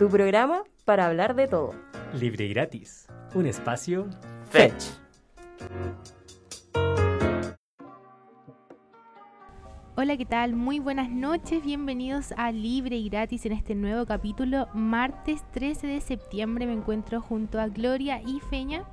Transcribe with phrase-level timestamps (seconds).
[0.00, 1.74] tu programa para hablar de todo.
[2.18, 3.06] Libre y gratis.
[3.34, 4.08] Un espacio
[4.48, 4.82] Fetch.
[9.96, 10.54] Hola, ¿qué tal?
[10.56, 14.68] Muy buenas noches, bienvenidos a Libre y Gratis en este nuevo capítulo.
[14.72, 18.86] Martes 13 de septiembre me encuentro junto a Gloria y Feña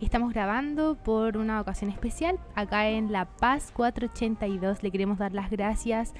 [0.00, 4.82] Estamos grabando por una ocasión especial acá en La Paz 482.
[4.82, 6.14] Le queremos dar las gracias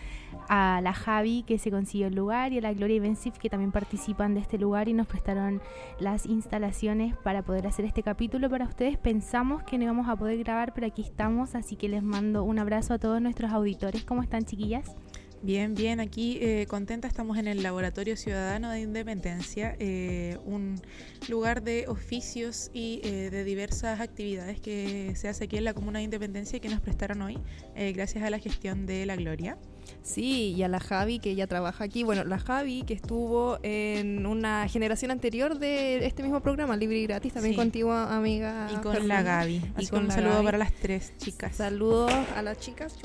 [0.49, 3.51] a la Javi que se consiguió el lugar y a la Gloria y Bensif que
[3.51, 5.63] también participan de este lugar y nos prestaron
[5.99, 8.99] las instalaciones para poder hacer este capítulo para ustedes.
[8.99, 12.59] Pensamos que no íbamos a poder grabar, pero aquí estamos, así que les mando un
[12.59, 14.05] abrazo a todos nuestros auditores.
[14.05, 14.97] ¿Cómo están, chiquillas?
[15.45, 20.81] Bien, bien, aquí eh, contenta estamos en el Laboratorio Ciudadano de Independencia, eh, un
[21.29, 25.99] lugar de oficios y eh, de diversas actividades que se hace aquí en la Comuna
[25.99, 27.37] de Independencia y que nos prestaron hoy,
[27.77, 29.59] gracias a la gestión de la Gloria.
[30.03, 32.03] Sí, y a la Javi que ya trabaja aquí.
[32.05, 37.07] Bueno, la Javi que estuvo en una generación anterior de este mismo programa, Libre y
[37.07, 38.69] Gratis, también contigo, amiga.
[38.73, 39.63] Y con la Gaby.
[39.79, 41.57] y con un saludo para las tres chicas.
[41.57, 42.97] Saludos a las chicas.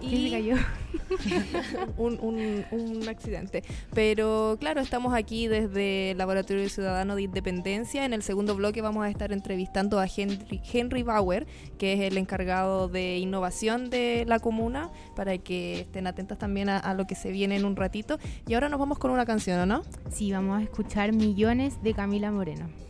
[0.00, 0.56] Y cayó?
[1.96, 3.64] un, un, un, accidente.
[3.94, 8.04] Pero claro, estamos aquí desde el Laboratorio Ciudadano de Independencia.
[8.04, 11.46] En el segundo bloque vamos a estar entrevistando a Henry, Henry Bauer,
[11.78, 16.94] que es el encargado de innovación de la comuna, para que estén atentas también a,
[16.94, 18.18] lo que se viene en un ratito.
[18.46, 19.82] Y ahora nos vamos con una canción, ¿o no?
[20.10, 22.87] Sí, vamos a escuchar Millones de Camila Moreno.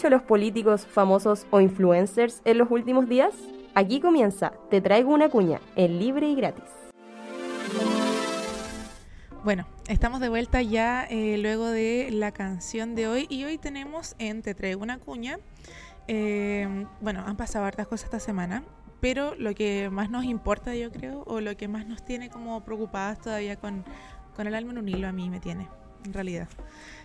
[0.00, 3.34] ¿Qué han dicho los políticos famosos o influencers en los últimos días?
[3.74, 6.64] Aquí comienza Te traigo una cuña, en libre y gratis.
[9.44, 14.14] Bueno, estamos de vuelta ya eh, luego de la canción de hoy y hoy tenemos
[14.18, 15.38] en Te traigo una cuña.
[16.08, 18.64] Eh, bueno, han pasado hartas cosas esta semana,
[19.00, 22.64] pero lo que más nos importa yo creo, o lo que más nos tiene como
[22.64, 23.84] preocupadas todavía con,
[24.34, 25.68] con el alma en un hilo a mí me tiene,
[26.06, 26.48] en realidad.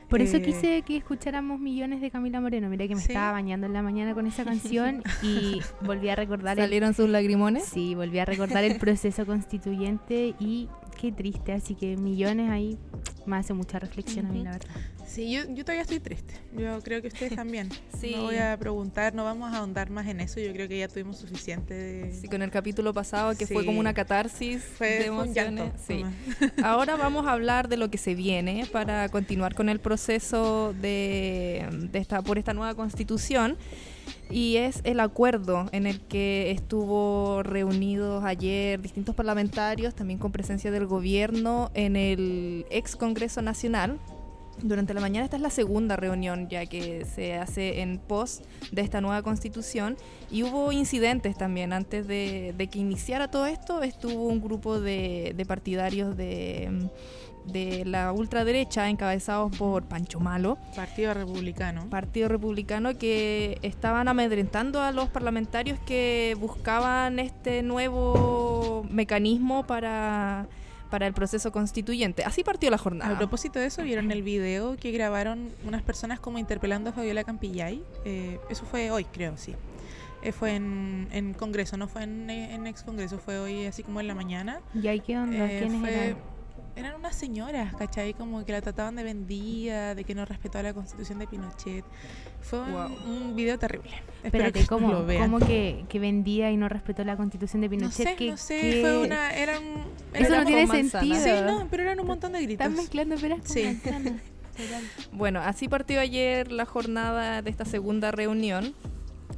[0.10, 2.70] Por eso Eh, quise que escucháramos Millones de Camila Moreno.
[2.70, 3.08] Mira que me Sí.
[3.12, 7.10] estaba bañando en la mañana con esa canción y volví a recordar el, ¿Salieron sus
[7.10, 7.66] lagrimones?
[7.66, 10.70] sí, volví a recordar el proceso constituyente y
[11.00, 12.78] qué triste, así que Millones ahí
[13.26, 14.70] me hace mucha reflexión a mí, la verdad.
[15.08, 16.34] Sí, yo, yo todavía estoy triste.
[16.58, 17.70] Yo creo que ustedes también.
[18.00, 18.12] Sí.
[18.14, 20.40] No voy a preguntar, no vamos a ahondar más en eso.
[20.42, 22.12] Yo creo que ya tuvimos suficiente de...
[22.12, 25.72] Sí, con el capítulo pasado que fue como una catarsis Fue de un emociones.
[25.72, 25.78] llanto.
[25.88, 26.04] Sí.
[26.64, 31.66] Ahora vamos a hablar de lo que se viene para continuar con el proceso de,
[31.90, 33.58] de esta, por esta nueva constitución
[34.30, 40.72] y es el acuerdo en el que estuvo reunidos ayer distintos parlamentarios, también con presencia
[40.72, 44.00] del gobierno en el ex Congreso Nacional.
[44.62, 48.42] Durante la mañana esta es la segunda reunión ya que se hace en pos
[48.72, 49.98] de esta nueva constitución
[50.32, 51.74] y hubo incidentes también.
[51.74, 56.90] Antes de, de que iniciara todo esto estuvo un grupo de, de partidarios de,
[57.46, 61.90] de la ultraderecha encabezados por Pancho Malo, Partido Republicano.
[61.90, 70.48] Partido Republicano, que estaban amedrentando a los parlamentarios que buscaban este nuevo mecanismo para,
[70.96, 72.24] para el proceso constituyente.
[72.24, 73.18] Así partió la A jornada.
[73.18, 77.84] propósito de eso, ¿vieron el video que grabaron unas personas como interpelando a Fabiola Campillay?
[78.06, 79.54] Eh, eso fue hoy, creo, sí.
[80.24, 84.00] Eh, fue en, en Congreso, no fue en, en ex Congreso, fue hoy así como
[84.00, 84.62] en la mañana.
[84.74, 85.36] ¿Y ahí qué onda?
[85.52, 86.18] Eh, ¿Quiénes fue- eran?
[86.76, 88.14] Eran unas señoras, ¿cachai?
[88.14, 91.86] Como que la trataban de vendida, de que no respetaba la constitución de Pinochet.
[92.42, 92.90] Fue un- Wow.
[93.08, 93.92] un, video terrible.
[94.24, 95.30] Espérate, que ¿cómo, lo vean.
[95.32, 98.08] cómo que, que vendía y no respetó la constitución de No Pinochet?
[98.10, 99.34] sé, ¿Qué- no sé, qué- fue una...
[99.34, 99.64] Eran,
[100.14, 101.16] Eso eran- no tiene manzana.
[101.16, 101.38] sentido.
[101.38, 102.66] Sí, no, pero eran un montón de gritos.
[102.66, 103.64] Están mezclando peras con Sí.
[103.64, 104.14] manzanas.
[105.12, 108.74] Bueno, así partió ayer la jornada de esta segunda reunión.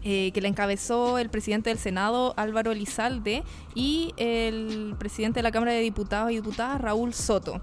[0.09, 3.43] Eh, que la encabezó el presidente del Senado, Álvaro Elizalde,
[3.75, 7.59] y el presidente de la Cámara de Diputados y Diputadas, Raúl Soto.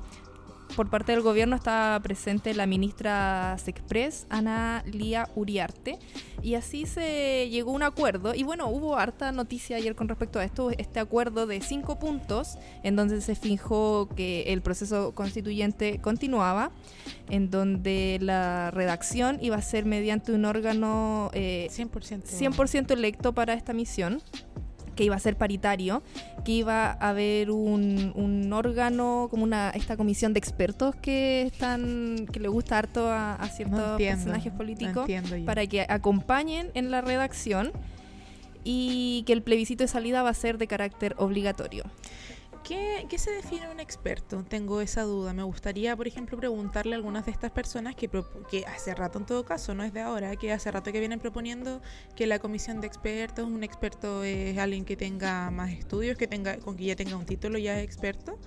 [0.77, 6.01] Por parte del gobierno está presente la ministra Sexpress, Ana Lía Uriarte,
[6.43, 8.35] y así se llegó a un acuerdo.
[8.35, 12.59] Y bueno, hubo harta noticia ayer con respecto a esto, este acuerdo de cinco puntos,
[12.83, 16.73] en donde se fijó que el proceso constituyente continuaba,
[17.31, 22.25] en donde la redacción iba a ser mediante un órgano eh, 100%.
[22.25, 24.21] 100% electo para esta misión,
[24.95, 26.03] que iba a ser paritario,
[26.45, 32.27] que iba a haber un, un órgano, como una esta comisión de expertos que están
[32.33, 35.09] que le gusta harto a, a ciertos No entiendo, personajes políticos
[35.45, 37.73] para que acompañen en la redacción
[38.65, 41.85] y que el plebiscito de salida va a ser de carácter obligatorio.
[42.65, 44.43] ¿Qué, qué se define un experto?
[44.43, 45.35] Tengo esa duda.
[45.35, 48.09] Me gustaría, por ejemplo, preguntarle a algunas de estas personas que,
[48.51, 51.21] que hace rato, en todo caso, no es de ahora, que hace rato que vienen
[51.21, 51.83] proponiendo
[52.17, 56.57] que la comisión de expertos, un experto es alguien que tenga más estudios, que tenga,
[56.57, 58.39] con que ya tenga un título, ya es experto,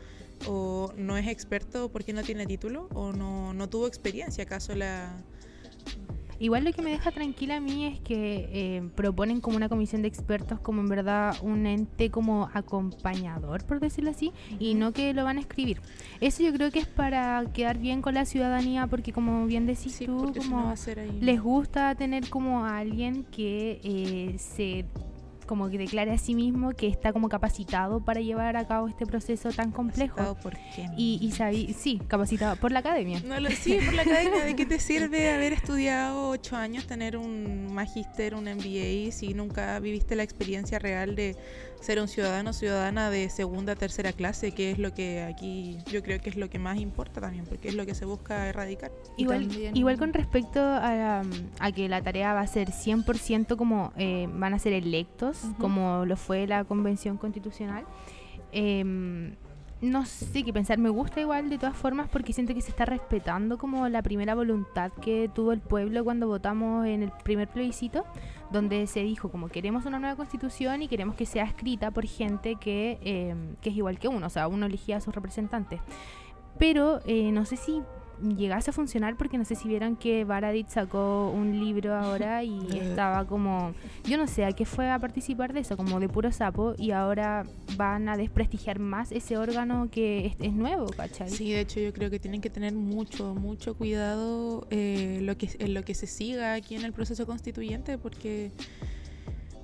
[0.47, 5.13] o no es experto porque no tiene título, o no, no tuvo experiencia, acaso la...
[6.39, 10.01] Igual lo que me deja tranquila a mí es que eh, proponen como una comisión
[10.01, 15.13] de expertos como en verdad un ente como acompañador, por decirlo así, y no que
[15.13, 15.81] lo van a escribir.
[16.21, 19.95] Eso yo creo que es para quedar bien con la ciudadanía porque como bien decís
[19.95, 20.73] Sí, tú, no como
[21.21, 24.85] les gusta tener como a alguien que eh, se
[25.47, 29.05] como que declare a sí mismo que está como capacitado para llevar a cabo este
[29.07, 30.17] proceso tan complejo.
[30.17, 30.91] ¿Capacitado ¿Por quién?
[30.97, 33.21] Y, y sabí- sí, capacitado por la academia.
[33.25, 34.43] No lo, sí, por la academia.
[34.45, 39.79] ¿De qué te sirve haber estudiado ocho años, tener un magíster, un MBA, si nunca
[39.79, 41.35] viviste la experiencia real de
[41.81, 46.01] ser un ciudadano o ciudadana de segunda, tercera clase, que es lo que aquí yo
[46.01, 48.91] creo que es lo que más importa también, porque es lo que se busca erradicar.
[49.15, 51.21] Igual, también- igual con respecto a,
[51.59, 55.55] a que la tarea va a ser 100% como eh, van a ser electos, Ujú.
[55.55, 57.85] como lo fue la Convención Constitucional,
[58.51, 59.35] em,
[59.81, 60.79] no sé qué pensar.
[60.79, 64.33] Me gusta igual de todas formas porque siento que se está respetando como la primera
[64.33, 68.03] voluntad que tuvo el pueblo cuando votamos en el primer plebiscito,
[68.51, 72.55] donde se dijo como queremos una nueva constitución y queremos que sea escrita por gente
[72.55, 75.79] que, em, que es igual que uno, o sea, uno elegía a sus representantes.
[76.57, 77.83] Pero eh, no sé si
[78.21, 82.59] llegase a funcionar porque no sé si vieron que Baradit sacó un libro ahora y
[82.81, 86.31] estaba como, yo no sé a qué fue a participar de eso, como de puro
[86.31, 87.43] sapo y ahora
[87.75, 91.29] van a desprestigiar más ese órgano que es, es nuevo, ¿cachai?
[91.29, 95.49] Sí, de hecho yo creo que tienen que tener mucho, mucho cuidado eh, lo que,
[95.59, 98.51] en lo que se siga aquí en el proceso constituyente porque...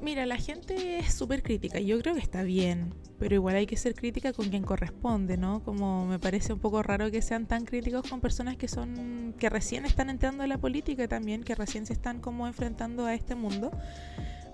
[0.03, 3.77] Mira, la gente es súper crítica yo creo que está bien, pero igual hay que
[3.77, 5.63] ser crítica con quien corresponde, ¿no?
[5.63, 9.49] Como me parece un poco raro que sean tan críticos con personas que son que
[9.49, 13.35] recién están entrando en la política también, que recién se están como enfrentando a este
[13.35, 13.71] mundo.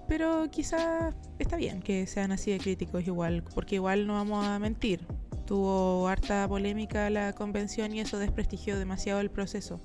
[0.08, 4.60] Pero quizá está bien que sean así de críticos igual, porque igual no vamos a
[4.60, 5.08] mentir.
[5.48, 9.82] Tuvo harta polémica la convención y eso desprestigió demasiado el proceso.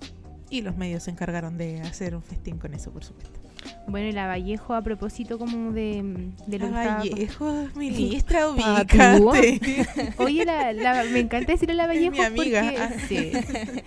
[0.50, 3.43] Y los medios se encargaron de hacer un festín con eso, por supuesto.
[3.86, 6.02] Bueno, y la Vallejo a propósito como de,
[6.46, 9.30] de lo que La estaba- Vallejo, ministra, Patúa.
[9.32, 9.86] ubícate.
[10.18, 12.62] Oye, la, la- me encanta decirle a la Es Vallejo mi amiga.
[12.62, 12.90] porque- Ah.
[13.08, 13.32] sí.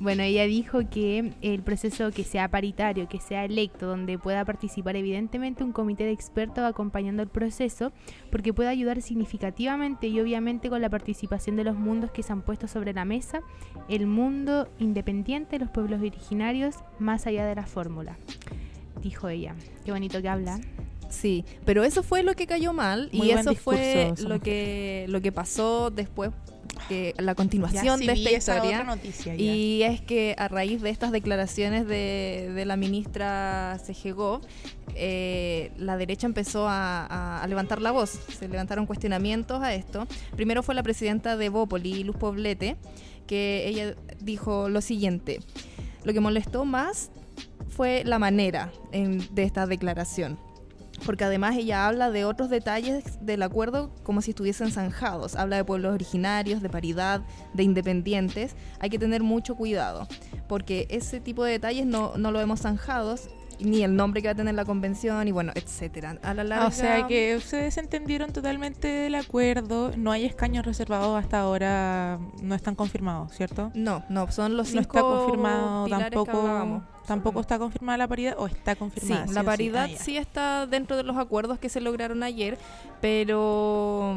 [0.00, 4.94] Bueno, ella dijo que el proceso que sea paritario, que sea electo, donde pueda participar
[4.94, 7.90] evidentemente un comité de expertos acompañando el proceso,
[8.30, 12.42] porque puede ayudar significativamente y obviamente con la participación de los mundos que se han
[12.42, 13.40] puesto sobre la mesa,
[13.88, 18.16] el mundo independiente de los pueblos originarios, más allá de la fórmula.
[19.02, 19.54] Dijo ella.
[19.84, 20.60] Qué bonito que habla.
[21.08, 25.06] Sí, pero eso fue lo que cayó mal Muy y eso fue discurso, lo que
[25.08, 26.30] lo que pasó después
[26.86, 28.80] que la Ya continuación sí de vi esta esa historia.
[28.82, 29.34] otra noticia.
[29.34, 34.42] Y es que a raíz de estas declaraciones de, de la ministra Sejegov,
[34.94, 38.10] eh, la derecha empezó a, a- a levantar la voz.
[38.38, 40.06] Se levantaron cuestionamientos a esto.
[40.36, 42.76] Primero fue la presidenta de Bópoli, Luz Poblete,
[43.26, 45.40] que ella dijo lo siguiente.
[46.04, 47.10] Lo que molestó más
[47.68, 50.38] fue la manera en- de esta declaración.
[51.06, 55.36] Porque además ella habla de otros detalles del acuerdo como si estuviesen zanjados.
[55.36, 57.20] Habla de pueblos originarios, de paridad,
[57.54, 58.56] de independientes.
[58.80, 60.08] Hay que tener mucho cuidado,
[60.48, 63.28] porque ese tipo de detalles no, no lo vemos zanjados,
[63.60, 66.18] ni el nombre que va a tener la convención, y bueno, etcétera.
[66.22, 66.66] A la larga...
[66.66, 69.92] O sea que ustedes entendieron totalmente del acuerdo.
[69.96, 72.18] No hay escaños reservados hasta ahora.
[72.42, 73.70] No están confirmados, ¿cierto?
[73.74, 76.82] No, no, son los No cinco está confirmado pilares tampoco.
[77.08, 79.24] Tampoco está confirmada la paridad o está Sí, confirmada.
[79.32, 79.46] la o sí?
[79.46, 82.56] paridad Ah, sí está dentro de los acuerdos que se lograron ayer,
[83.00, 84.14] pero,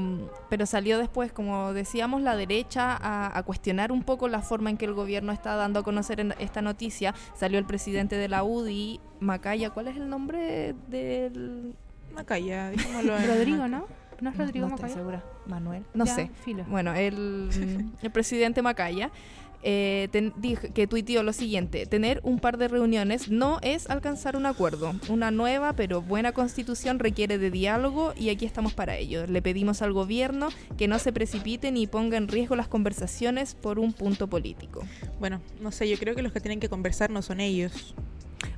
[0.49, 4.77] pero salió después, como decíamos, la derecha a, a cuestionar un poco la forma en
[4.77, 7.13] que el gobierno está dando a conocer en- esta noticia.
[7.35, 11.75] Salió el presidente de la UDI, Macaya, ¿cuál es el nombre del...?
[12.13, 13.85] Macaya, dejémoslo en- Rodrigo, ¿no?
[14.19, 14.93] ¿No es Rodrigo no estoy Macaya?
[15.01, 15.23] segura.
[15.47, 15.83] Manuel.
[15.95, 16.29] No Ya, sé.
[16.43, 16.63] filo.
[16.67, 17.49] Bueno, el,
[18.01, 19.09] el presidente Macaya
[19.63, 20.33] eh, ten-
[20.73, 24.93] que tuiteó lo siguiente: tener un par de reuniones no es alcanzar un acuerdo.
[25.09, 29.25] Una nueva pero buena constitución requiere de diálogo y aquí estamos para ello.
[29.27, 33.79] Le pedimos al gobierno que no se precipite ni ponga en riesgo las conversaciones por
[33.79, 34.83] un punto político.
[35.19, 37.93] Bueno, no sé, yo creo que los que tienen que conversar no son ellos.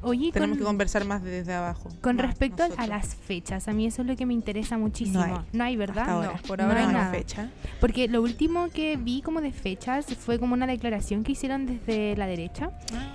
[0.03, 1.89] Oye, Tenemos con, que conversar más desde abajo.
[2.01, 2.89] con más respecto a- a nosotros.
[2.89, 5.25] las fechas, a mí eso es lo que me interesa muchísimo.
[5.25, 5.72] No No hay.
[5.72, 6.00] hay, ¿verdad?
[6.03, 6.31] Hasta ahora.
[6.33, 7.12] No, por ahora hay no hay nada.
[7.12, 7.50] fecha.
[7.79, 12.15] Porque lo último que vi como de fechas fue como una declaración que hicieron desde
[12.17, 12.72] la derecha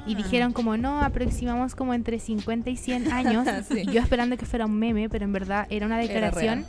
[0.07, 0.17] y Ah.
[0.17, 3.47] dijeron como no, aproximamos como entre 50 y 100 años.
[3.69, 3.83] Sí.
[3.87, 6.65] Y yo esperando que fuera un meme, pero en verdad era una declaración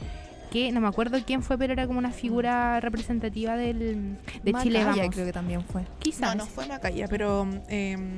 [0.52, 4.80] que no me acuerdo quién fue, pero era como una figura representativa del, de Chile,
[4.80, 5.14] Macaya vamos.
[5.16, 5.84] creo que también fue.
[6.00, 6.36] Quizás.
[6.36, 8.18] No, no fue Macaya, pero em,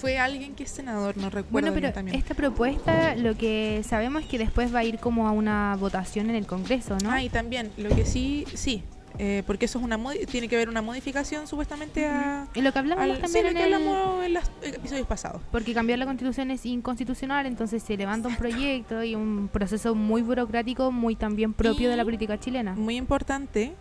[0.00, 2.16] fue alguien que es senador, no recuerdo Bueno, pero también.
[2.18, 6.28] esta propuesta lo que sabemos es que después va a ir como a una votación
[6.30, 7.10] en el Congreso, ¿no?
[7.10, 8.82] Ah, y también, lo que sí, sí,
[9.18, 9.96] eh, porque eso es una
[10.28, 12.48] tiene que haber una modificación supuestamente a...
[12.52, 15.06] Y lo que hablamos al- sí, también lo en que el- hablamos en los episodios
[15.06, 15.40] pasados.
[15.52, 20.22] Porque cambiar la constitución es inconstitucional, entonces se levanta un proyecto y un proceso muy
[20.22, 22.74] burocrático, muy también propio de la Y- política chilena.
[22.74, 23.74] Muy importante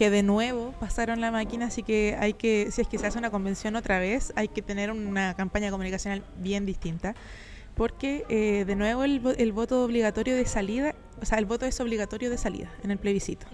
[0.00, 3.18] que de nuevo pasaron la máquina, así que hay que, si es que se hace
[3.18, 7.14] una convención otra vez, hay que tener una campaña comunicacional bien distinta.
[7.74, 11.78] Porque eh, de nuevo el, el voto obligatorio de salida, o sea, el voto es
[11.80, 13.46] obligatorio de salida en el plebiscito.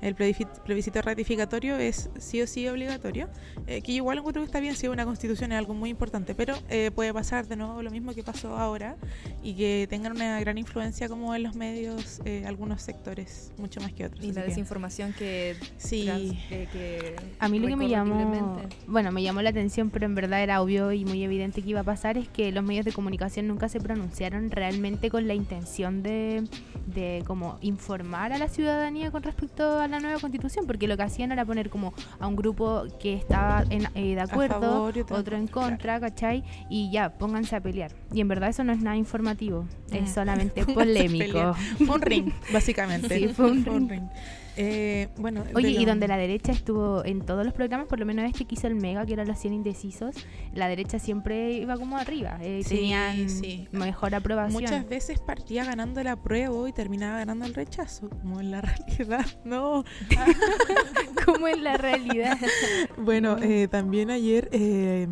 [0.00, 3.28] El plebiscito, plebiscito ratificatorio es sí o sí obligatorio,
[3.66, 6.34] eh, que yo igual encuentro que está bien si una constitución es algo muy importante,
[6.34, 8.96] pero eh, puede pasar de nuevo lo mismo que pasó ahora
[9.42, 13.92] y que tengan una gran influencia como en los medios eh, algunos sectores, mucho más
[13.92, 14.24] que otros.
[14.24, 15.56] Y la que- desinformación que...
[15.78, 16.04] Sí.
[16.04, 20.06] trans- que- que A mí lo que me llamó, bueno, me llamó la atención, pero
[20.06, 22.84] en verdad era obvio y muy evidente que iba a pasar, es que los medios
[22.84, 26.44] de comunicación nunca se pronunciaron realmente con la intención de,
[26.86, 31.02] de como informar a la ciudadanía con respecto a la nueva constitución, porque lo que
[31.04, 35.36] hacían era poner como a un grupo que estaba en- eh, de acuerdo, favor otro
[35.36, 36.42] en contra, ¿cachai?
[36.68, 37.92] Y ya, pónganse a pelear.
[38.12, 41.54] Y en verdad eso no es nada informativo, es solamente Pónganse a polémico.
[41.86, 43.18] Fue un ring, básicamente.
[43.18, 44.08] Sí, fue un ring.
[44.56, 48.06] Eh, bueno, Oye, y lo- donde la derecha estuvo en todos los programas, por lo
[48.06, 50.14] menos este que hizo el Mega, que eran los 100 indecisos,
[50.54, 52.38] la derecha siempre iba como arriba.
[52.40, 53.66] eh, Sí, tenían sí.
[53.72, 54.62] mejor aprobación.
[54.62, 59.26] Muchas veces partía ganando el apruebo y terminaba ganando el rechazo, como en la realidad,
[59.44, 59.84] no.
[61.26, 62.38] como en la realidad.
[62.96, 65.06] Bueno, eh, también ayer, eh,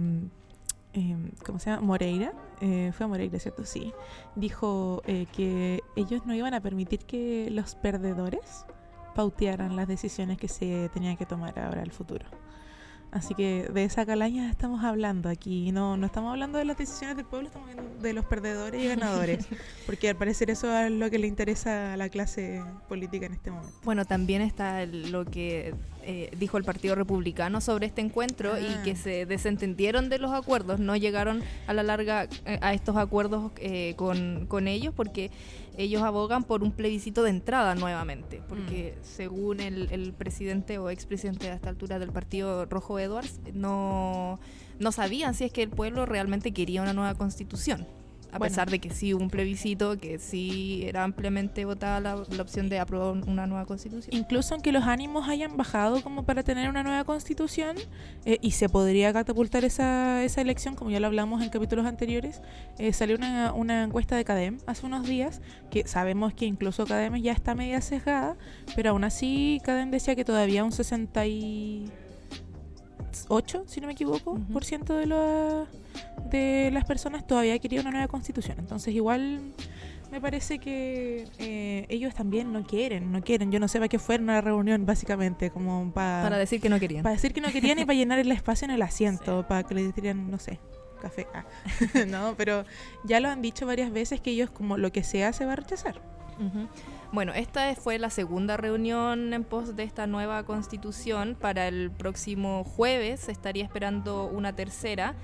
[0.95, 1.83] eh, ¿cómo se llama?
[1.83, 3.65] Moreira, eh, fue Moreira, ¿cierto?
[3.65, 3.93] Sí.
[4.37, 8.65] Dijo eh, que ellos no iban a permitir que los perdedores
[9.15, 12.25] pautearan las decisiones que se tenían que tomar ahora al futuro.
[13.11, 15.71] Así que de esa calaña estamos hablando aquí.
[15.71, 18.89] No, no estamos hablando de las decisiones del pueblo, estamos hablando de los perdedores y
[18.89, 19.47] ganadores.
[19.87, 23.51] Porque al parecer eso es lo que le interesa a la clase política en este
[23.51, 23.77] momento.
[23.85, 25.75] Bueno, también está el- lo que
[26.05, 28.61] eh, dijo el Partido Republicano sobre este encuentro Ah.
[28.61, 32.97] y que se desentendieron de los acuerdos, no llegaron a la larga eh, a estos
[32.97, 35.31] acuerdos eh, con, con ellos porque
[35.79, 41.51] ellos abogan por un plebiscito de entrada nuevamente, porque según el, el presidente o expresidente
[41.51, 44.39] a esta altura del Partido Rojo Edwards, no,
[44.79, 47.87] no sabían si es que el pueblo realmente quería una nueva constitución.
[48.33, 48.51] A Bueno.
[48.51, 52.69] pesar de que sí hubo un plebiscito, que sí era ampliamente votada la, la opción
[52.71, 54.15] de aprobar una nueva constitución.
[54.19, 57.77] incluso aunque los ánimos hayan bajado como para tener una nueva constitución
[58.25, 62.41] eh, y se podría catapultar esa, esa elección, como ya lo hablamos en capítulos anteriores,
[62.79, 67.17] eh, salió una, una encuesta de CADEM hace unos días, que sabemos que incluso CADEM
[67.17, 68.37] ya está media sesgada,
[68.75, 70.73] pero aún así CADEM decía que todavía un
[73.13, 75.67] 68, si no me equivoco, por ciento de, la-
[76.31, 78.59] de las personas todavía quería una nueva constitución.
[78.59, 79.41] Entonces igual
[80.11, 83.51] me parece que eh, ellos también no quieren, no quieren.
[83.51, 86.69] Yo no sé para qué fueron a la reunión, básicamente, como pa- Para decir que
[86.69, 87.03] no querían.
[87.03, 89.75] para decir que no querían y para llenar el espacio en el asiento, para que
[89.75, 90.59] le dieran, no sé,
[91.01, 91.27] café.
[91.35, 91.45] Ah.
[92.09, 92.65] no, pero
[93.05, 95.57] ya lo han dicho varias veces que ellos, como lo que sea, se va a
[95.57, 96.01] rechazar.
[96.39, 96.67] Ujú.
[97.13, 101.37] Bueno, esta fue la segunda reunión en pos de esta nueva constitución.
[101.39, 105.15] Para el próximo jueves se estaría esperando una tercera.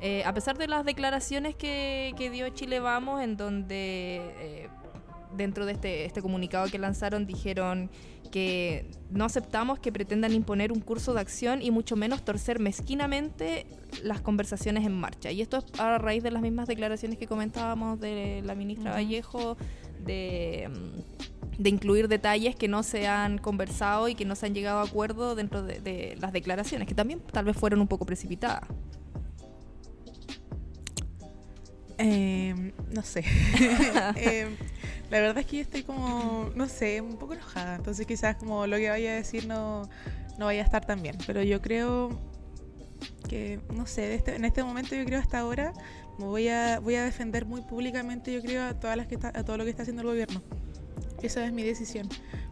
[0.00, 4.68] Eh, a pesar de las declaraciones que, que dio Chile Vamos, en donde eh,
[5.36, 7.90] dentro de este, este comunicado que lanzaron dijeron
[8.32, 13.66] que no aceptamos que pretendan imponer un curso de acción y mucho menos torcer mezquinamente
[14.02, 15.30] las conversaciones en marcha.
[15.30, 18.90] Y esto es a raíz de las mismas declaraciones que comentábamos de la ministra.
[18.90, 19.56] Vallejo
[20.04, 24.54] de, mm, de incluir detalles que no se han conversado y que no se han
[24.54, 28.04] llegado a acuerdo dentro de, de las declaraciones, que también tal vez fueron un poco
[28.06, 28.68] precipitadas.
[31.98, 33.24] Eh, no sé.
[34.16, 34.48] Eh,
[35.10, 37.76] la verdad es que yo estoy como, no sé, un poco enojada.
[37.76, 39.88] Entonces quizás como lo que vaya a decir no,
[40.38, 41.16] no vaya a estar tan bien.
[41.26, 42.18] Pero yo creo
[43.28, 45.72] que, no sé, este- en este momento yo creo hasta ahora
[46.18, 49.28] me voy a, voy a defender muy públicamente, yo creo, a, todas las que está,
[49.28, 50.42] a todo lo que está haciendo el gobierno.
[51.22, 52.08] Esa es mi decisión.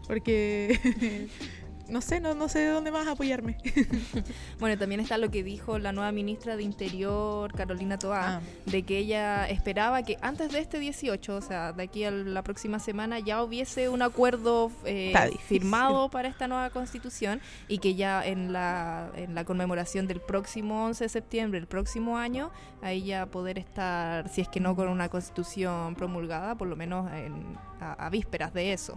[0.07, 0.79] Porque,
[1.89, 3.57] no sé, no, no sé de dónde más apoyarme.
[4.59, 8.41] Bueno, también está lo que dijo la nueva ministra de Interior, Carolina Toá, Ah.
[8.67, 12.43] de que ella esperaba que antes de este 18, o sea, de aquí a la
[12.43, 15.13] próxima semana, ya hubiese un acuerdo eh,
[15.47, 20.87] firmado para esta nueva constitución y que ya en la, en la conmemoración del próximo
[20.87, 24.89] 11 de septiembre, el próximo año, ahí ya poder estar, si es que no con
[24.89, 28.95] una constitución promulgada, por lo menos en- a, a vísperas de eso.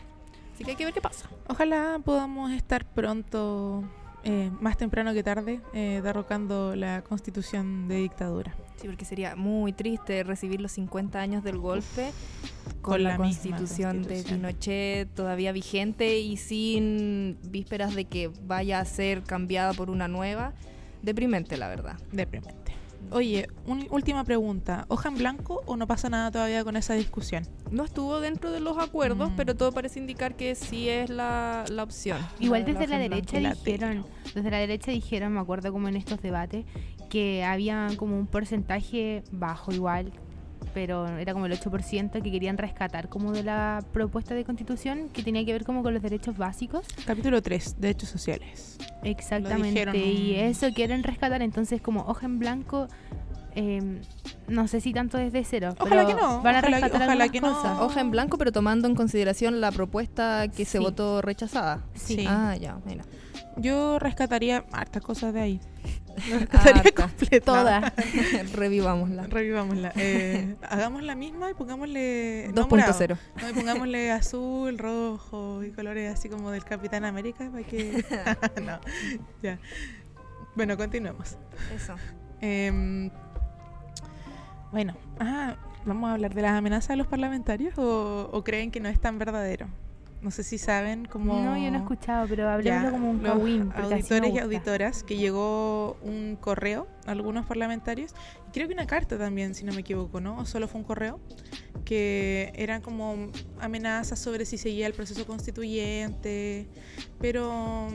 [0.57, 1.29] Así que hay que ver qué pasa.
[1.47, 3.83] Ojalá podamos estar pronto,
[4.23, 8.55] eh, más temprano que tarde, eh, derrocando la constitución de dictadura.
[8.77, 12.09] Sí, porque sería muy triste recibir los 50 años del golpe
[12.81, 14.39] con, con la, la misma constitución, de constitución.
[14.39, 20.53] Pinochet todavía vigente y sin vísperas de que vaya a ser cambiada por una nueva.
[21.03, 21.99] Deprimente, la verdad.
[22.11, 22.66] Deprimente.
[23.09, 24.85] Oye, una última pregunta.
[24.89, 27.43] ¿Hoja en blanco o no pasa nada todavía con esa discusión?
[27.71, 29.35] No estuvo dentro de los acuerdos, Mm.
[29.37, 32.17] pero todo parece indicar que sí es la, la opción.
[32.39, 34.05] Igual de desde la en derecha blanco, la dijeron,
[34.35, 36.65] desde la derecha dijeron, me acuerdo como en estos debates,
[37.09, 40.11] que había como un porcentaje bajo igual,
[40.73, 45.23] pero era como el 8% que querían rescatar como de la propuesta de constitución que
[45.23, 46.85] tenía que ver como con los derechos básicos.
[47.05, 48.77] Capítulo 3, Derechos Sociales.
[49.03, 52.87] Exactamente, dijeron, y eso quieren rescatar, entonces como hoja en blanco,
[53.55, 54.01] eh,
[54.47, 57.07] no sé si tanto desde cero, Ojalá pero que no, van a ojalá que- rescatar
[57.07, 57.53] ojalá algunas que no.
[57.53, 57.79] cosas.
[57.79, 60.83] Hoja en blanco, pero tomando en consideración la propuesta que se Sí.
[60.83, 61.81] votó rechazada.
[61.95, 62.15] Sí.
[62.17, 62.25] Sí.
[62.27, 63.03] Ah, ya, mira.
[63.55, 65.59] Yo rescataría hartas cosas de ahí.
[66.29, 66.91] Rescataría Harta.
[66.91, 67.45] completa.
[67.45, 67.93] Todas.
[68.53, 69.27] Revivámosla.
[69.27, 69.93] Revivámosla.
[69.95, 72.51] Eh, hagamos la misma y pongámosle.
[72.53, 72.93] no morado.
[72.93, 73.17] 2.0.
[73.41, 78.03] No, y pongámosle azul, rojo y colores así como del Capitán América para que.
[78.63, 78.79] no,
[79.41, 79.59] ya.
[80.55, 81.37] Bueno, continuemos.
[81.75, 81.95] Eso.
[82.41, 83.11] Em,
[84.71, 88.79] bueno, ah, ¿vamos a hablar de las amenazas de los parlamentarios o, o creen que
[88.79, 89.67] no es tan verdadero?
[90.21, 91.33] No sé si saben cómo...
[91.41, 95.17] No, yo no he escuchado, pero hablemoslo Ya, como un me auditores y auditoras que
[95.17, 98.13] llegó un correo a algunos parlamentarios
[98.47, 100.85] y creo que una carta también si no me equivoco no o solo fue un
[100.85, 101.19] correo
[101.85, 106.67] que eran como amenazas sobre si seguía el proceso constituyente
[107.19, 107.87] pero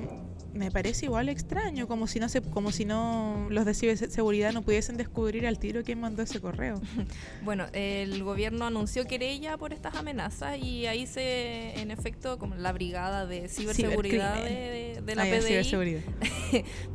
[0.55, 4.63] me parece igual extraño como si no se como si no los de ciberseguridad no
[4.63, 6.81] pudiesen descubrir al tiro quién mandó ese correo.
[7.45, 12.73] Bueno, el gobierno anunció querella por estas amenazas y ahí se, en efecto, como la
[12.73, 16.03] brigada de ciberseguridad de, de- de la Ah, ya, PDI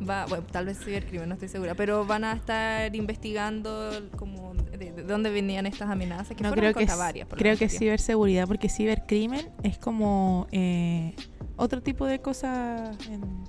[0.08, 4.92] va, bueno, tal vez cibercrimen, no estoy segura, pero van a estar investigando como de,
[4.92, 7.28] de dónde venían estas amenazas, que no fueron creo que varias.
[7.36, 11.14] creo que ciberseguridad porque cibercrimen es como eh,
[11.58, 13.44] otro tipo de cosa en,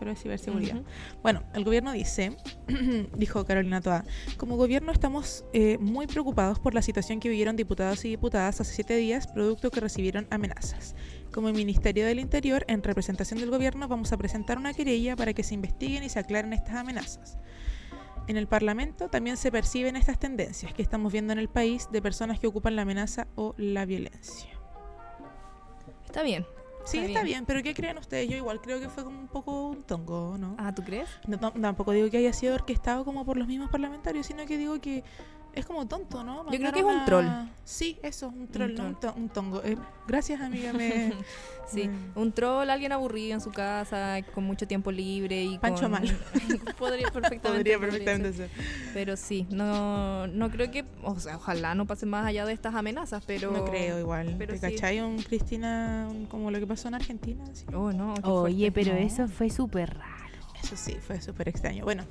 [0.00, 0.84] pero es ciberseguridad Ujú.
[1.22, 2.36] Bueno, el gobierno dice,
[3.16, 4.04] dijo Carolina Toa,
[4.38, 8.74] como gobierno estamos eh, muy preocupados por la situación que vivieron diputados y diputadas hace
[8.74, 10.96] siete días, producto que recibieron amenazas.
[11.32, 15.44] Como Ministerio del Interior, en representación del gobierno, vamos a presentar una querella para que
[15.44, 17.38] se investiguen y se aclaren estas amenazas.
[18.26, 22.00] En el Parlamento también se perciben estas tendencias que estamos viendo en el país de
[22.00, 24.50] personas que ocupan la amenaza o la violencia.
[26.06, 26.46] Está bien.
[26.90, 27.24] Sí, Está está bien.
[27.24, 28.28] bien, pero ¿qué creen ustedes?
[28.28, 30.56] Yo igual creo que fue como un poco un tongo, ¿no?
[30.58, 31.08] Ah, ¿tú crees?
[31.26, 34.58] No, no, tampoco digo que haya sido orquestado como por los mismos parlamentarios, sino que
[34.58, 35.04] digo que
[35.54, 36.44] es como tonto, ¿no?
[36.44, 37.26] Yo creo Mandar que es un una- troll.
[37.64, 38.88] Sí, eso, un troll, no troll.
[38.88, 39.62] un, to- un tongo.
[39.64, 40.72] Eh, gracias, amiga.
[40.72, 41.12] Me...
[41.70, 42.18] Sí, Mm.
[42.18, 45.92] un troll, alguien aburrido en su casa, con mucho tiempo libre y Pancho con...
[45.92, 46.10] Malo.
[46.80, 48.50] podría perfectamente, Podría perfectamente ser.
[48.92, 52.74] Pero sí, no, no creo que, o sea, ojalá no pase más allá de estas
[52.74, 53.52] amenazas, pero...
[53.52, 54.34] No creo igual.
[54.36, 54.74] pero ¿Te sí.
[54.74, 57.44] cachai un Cristina, un- como lo que pasó en Argentina?
[57.52, 57.66] Sí.
[57.72, 58.90] Oh, no, Oye, fuerte.
[58.90, 59.06] pero No.
[59.06, 60.38] eso fue súper raro.
[60.64, 61.84] Eso sí, fue súper extraño.
[61.84, 62.02] Bueno,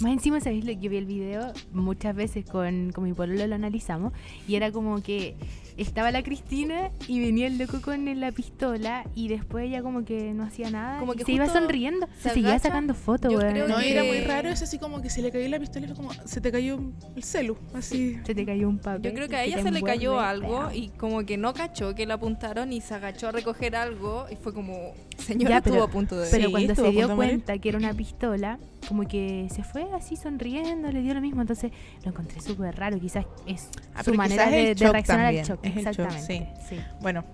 [0.00, 1.52] Más encima, ¿sabéis lo que yo vi el video?
[1.72, 4.12] Muchas veces con, con mi pololo lo analizamos
[4.46, 5.34] y era como que
[5.76, 10.32] estaba la Cristina y venía el loco con la pistola y después ella como que
[10.34, 13.38] no hacía nada Como y que se iba sonriendo, se se seguía sacando fotos, Yo
[13.38, 13.50] weón.
[13.52, 14.48] creo no, que- era muy raro.
[14.50, 16.80] Es así como que se le cayó la pistola y fue como, se te cayó
[17.16, 18.18] el celu, así.
[18.24, 19.02] Se te cayó un papel.
[19.02, 22.06] Yo creo que a ella se le cayó algo y como que no cachó que
[22.06, 25.84] la apuntaron y se agachó a recoger algo y fue como, señora, Ya, estuvo pero-
[25.84, 26.28] a punto de...
[26.30, 30.14] Pero Sí, cuando se dio cuenta que era una pistola, como que se fue así
[30.14, 31.40] sonriendo, le dio lo mismo.
[31.40, 31.72] Entonces
[32.04, 33.00] lo encontré súper raro.
[33.00, 36.48] Quizás es Ah, su manera de, reaccionar también, al shock, Exactamente.
[36.68, 36.78] sí.
[37.00, 37.24] Bueno,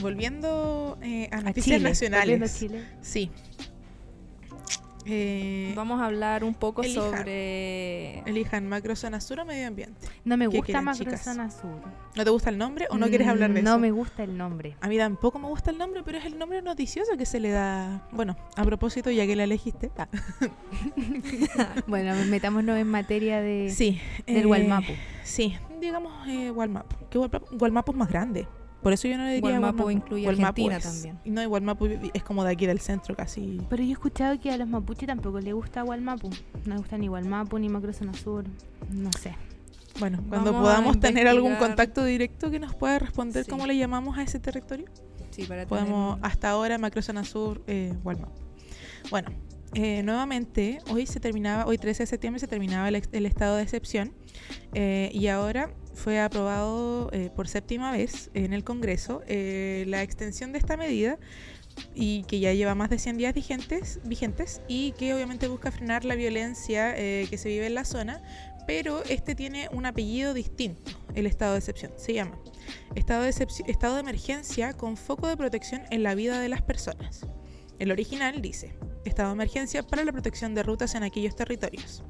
[0.00, 2.58] volviendo eh, a A noticias Chile, nacionales.
[2.58, 2.82] Chile.
[3.00, 3.30] Sí.
[5.04, 7.02] Eh, Vamos a hablar un poco Elijan.
[7.18, 8.18] sobre...
[8.20, 10.06] elijan macrozona sur o medio ambiente.
[10.24, 11.80] No me ¿Qué gusta Macrozona Sur.
[12.14, 13.72] ¿No te gusta el nombre o no quieres hablar de Mm, eso?
[13.72, 14.76] No me gusta el nombre.
[14.80, 17.50] A mí tampoco me gusta el nombre, pero es el nombre noticioso que se le
[17.50, 18.06] da.
[18.12, 19.90] Bueno, a propósito, ya que la elegiste.
[19.98, 20.08] ah,
[21.86, 24.00] Bueno, metámonos en materia de, sí.
[24.26, 24.96] del eh.
[25.24, 26.96] Sí, digamos eh, Gualmapu.
[27.10, 28.46] Que es más grande.
[28.82, 31.18] Por eso yo no le diría Gualmapu incluye Argentina es- también.
[31.24, 33.60] No, y Gualmapu es como de aquí del centro casi.
[33.70, 36.28] Pero yo he escuchado que a los mapuches tampoco les gusta Gualmapu.
[36.64, 38.44] No les gusta ni Gualmapu ni Macrozona Sur.
[38.90, 39.34] No sé.
[40.00, 43.50] Bueno, cuando Vamos podamos tener algún contacto directo que nos pueda responder Sí.
[43.50, 44.86] cómo le llamamos a ese territorio.
[45.30, 48.32] Sí, para Podemos, tener- hasta ahora, Macrozona Sur, eh, Gualmapu.
[49.10, 49.28] Bueno,
[49.74, 53.56] eh, nuevamente, hoy se terminaba, hoy 13 de septiembre se terminaba el, ex- el estado
[53.56, 54.12] de excepción
[54.74, 60.52] eh, y ahora fue aprobado eh, por séptima vez en el Congreso eh, la extensión
[60.52, 61.18] de esta medida
[61.94, 66.04] y que ya lleva más de 100 días vigentes, vigentes y que obviamente busca frenar
[66.04, 68.22] la violencia eh, que se vive en la zona,
[68.66, 71.92] pero este tiene un apellido distinto, el estado de excepción.
[71.96, 72.38] Se llama
[72.94, 77.26] estado de, estado de emergencia con foco de protección en la vida de las personas.
[77.78, 82.02] El original dice, estado de emergencia para la protección de rutas en aquellos territorios.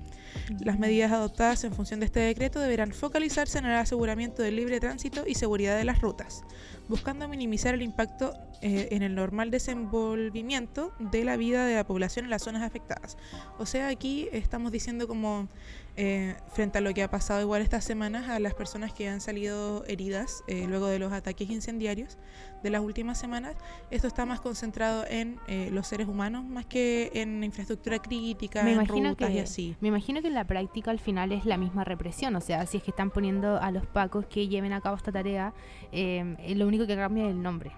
[0.60, 4.80] Las medidas adoptadas en función de este decreto deberán focalizarse en el aseguramiento del libre
[4.80, 6.44] tránsito y seguridad de las rutas,
[6.88, 12.26] buscando minimizar el impacto eh, en el normal desenvolvimiento de la vida de la población
[12.26, 13.16] en las zonas afectadas.
[13.58, 15.48] O sea, aquí estamos diciendo como
[15.96, 19.20] eh, frente a lo que ha pasado igual estas semanas a las personas que han
[19.20, 22.18] salido heridas eh, luego de los ataques incendiarios
[22.62, 23.56] de las últimas semanas,
[23.90, 28.70] esto está más concentrado en eh, los seres humanos más que en infraestructura crítica, Me
[28.72, 29.76] en imagino rutas y que- así.
[29.80, 32.34] Me imagino que en la práctica al final es la misma represión.
[32.36, 35.12] O sea, si es que están poniendo a los pacos que lleven a cabo esta
[35.12, 35.52] tarea,
[35.90, 37.72] eh, lo único que cambia es el nombre.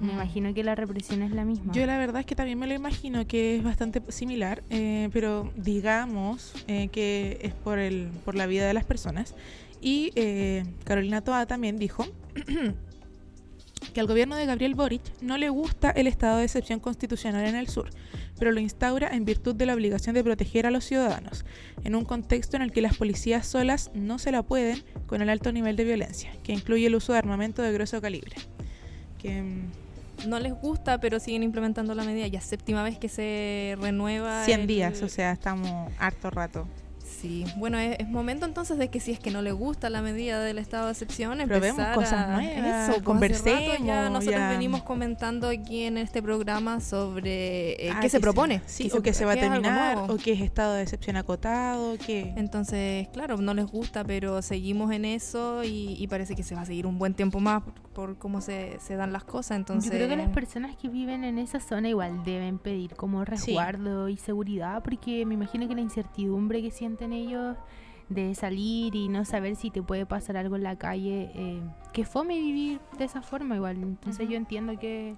[0.00, 1.72] Me imagino que la represión es la misma.
[1.72, 5.52] Yo la verdad es que también me lo imagino que es bastante similar, eh, pero
[5.56, 9.34] digamos eh, que es por, el, por la vida de las personas.
[9.80, 12.06] Y eh, Carolina Toa también dijo
[13.94, 17.54] que al gobierno de Gabriel Boric no le gusta el estado de excepción constitucional en
[17.54, 17.90] el sur,
[18.38, 21.44] pero lo instaura en virtud de la obligación de proteger a los ciudadanos,
[21.84, 25.28] en un contexto en el que las policías solas no se la pueden con el
[25.28, 28.36] alto nivel de violencia, que incluye el uso de armamento de grueso calibre.
[29.18, 29.83] que mm,
[30.26, 32.26] no les gusta, pero siguen implementando la medida.
[32.26, 34.44] Ya séptima vez que se renueva.
[34.44, 36.66] 100 el- días, o sea, estamos harto rato.
[37.24, 40.02] Sí, bueno, es, es momento entonces de que si es que no les gusta la
[40.02, 43.04] medida del estado de excepción, Probemos empezar cosas a- nuevas, eso, pues, hace rato ya
[43.04, 44.50] conversemos, nosotros ya.
[44.50, 48.60] venimos comentando aquí en este programa sobre eh, Ah, qué se propone.
[48.66, 51.96] Sí, o que se va a qué terminar, o que es estado de excepción acotado,
[51.96, 52.34] que...
[52.36, 56.60] Entonces, claro, no les gusta, pero seguimos en eso y, y parece que se va
[56.60, 59.56] a seguir un buen tiempo más por, por cómo se, se dan las cosas.
[59.56, 63.24] Entonces, Yo creo que las personas que viven en esa zona igual deben pedir como
[63.24, 67.56] resguardo y seguridad porque me imagino que la incertidumbre que sienten ellos
[68.08, 71.60] de salir y no saber si te puede pasar algo en la calle, eh,
[71.92, 73.76] que fome vivir de esa forma igual.
[73.76, 75.16] Entonces yo entiendo que,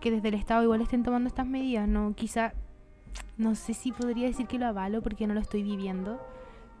[0.00, 1.88] que desde el Estado igual estén tomando estas medidas.
[1.88, 2.52] No, quizá,
[3.36, 6.20] no sé si podría decir que lo avalo porque no lo estoy viviendo,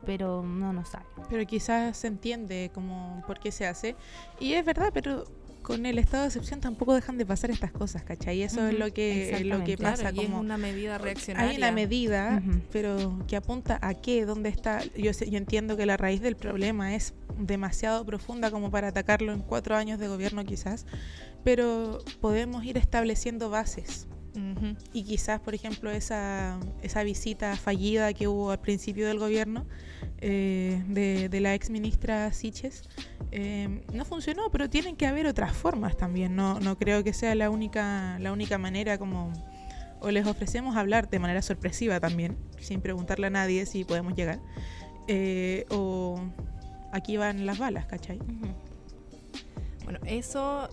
[0.04, 1.06] pero no nos sabe.
[1.28, 3.96] Pero quizás se entiende como por qué se hace.
[4.40, 5.24] Y es verdad, pero
[5.62, 8.42] con el estado de excepción tampoco dejan de pasar estas cosas, ¿cachai?
[8.42, 10.10] Eso es lo que, es lo que claro, pasa.
[10.14, 11.50] y es como una medida reaccionaria.
[11.50, 12.42] hay una medida,
[12.72, 14.82] pero que apunta a qué, dónde está.
[14.96, 19.32] Yo, sé- yo entiendo que la raíz del problema es demasiado profunda como para atacarlo
[19.32, 20.86] en cuatro años de gobierno quizás,
[21.44, 24.06] pero podemos ir estableciendo bases.
[24.38, 24.76] Ujú.
[24.92, 29.66] Y quizás, por ejemplo, esa, esa visita fallida que hubo al principio del gobierno
[30.20, 32.84] eh, de, de la ex ministra Siches
[33.32, 36.36] eh, no funcionó, pero tienen que haber otras formas también.
[36.36, 39.32] No, no creo que sea la única, la única manera como...
[40.00, 44.38] O les ofrecemos hablar de manera sorpresiva también, sin preguntarle a nadie si podemos llegar.
[45.08, 46.20] eh, o
[46.92, 48.18] aquí van las balas, ¿cachai?
[49.84, 50.68] Bueno, eso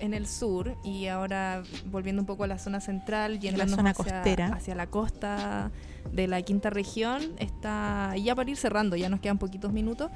[0.00, 4.04] en el sur y ahora volviendo un poco a la zona central, yéndonos zona hacia,
[4.04, 4.46] costera.
[4.48, 5.70] hacia la costa
[6.12, 10.10] de la quinta región, está ya para ir cerrando, ya nos quedan poquitos minutos.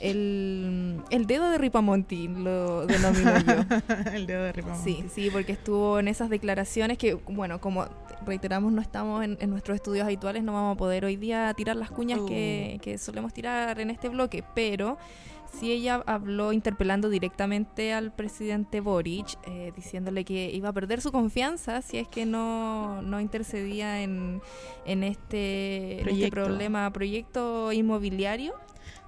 [0.00, 3.54] El, el dedo de Ripamonti lo denomino yo.
[4.12, 4.94] El dedo de Ripamonti.
[4.94, 7.86] Sí, sí, porque estuvo en esas declaraciones que, bueno, como
[8.24, 11.74] reiteramos, no estamos en, en nuestros estudios habituales, no vamos a poder hoy día tirar
[11.74, 12.80] las cuñas que, Uh.
[12.80, 14.98] que solemos tirar en este bloque, pero
[15.52, 21.12] sí ella habló interpelando directamente al presidente Boric, eh, diciéndole que iba a perder su
[21.12, 24.40] confianza si es que no, no intercedía en,
[24.84, 28.54] en, este, en este problema, proyecto inmobiliario.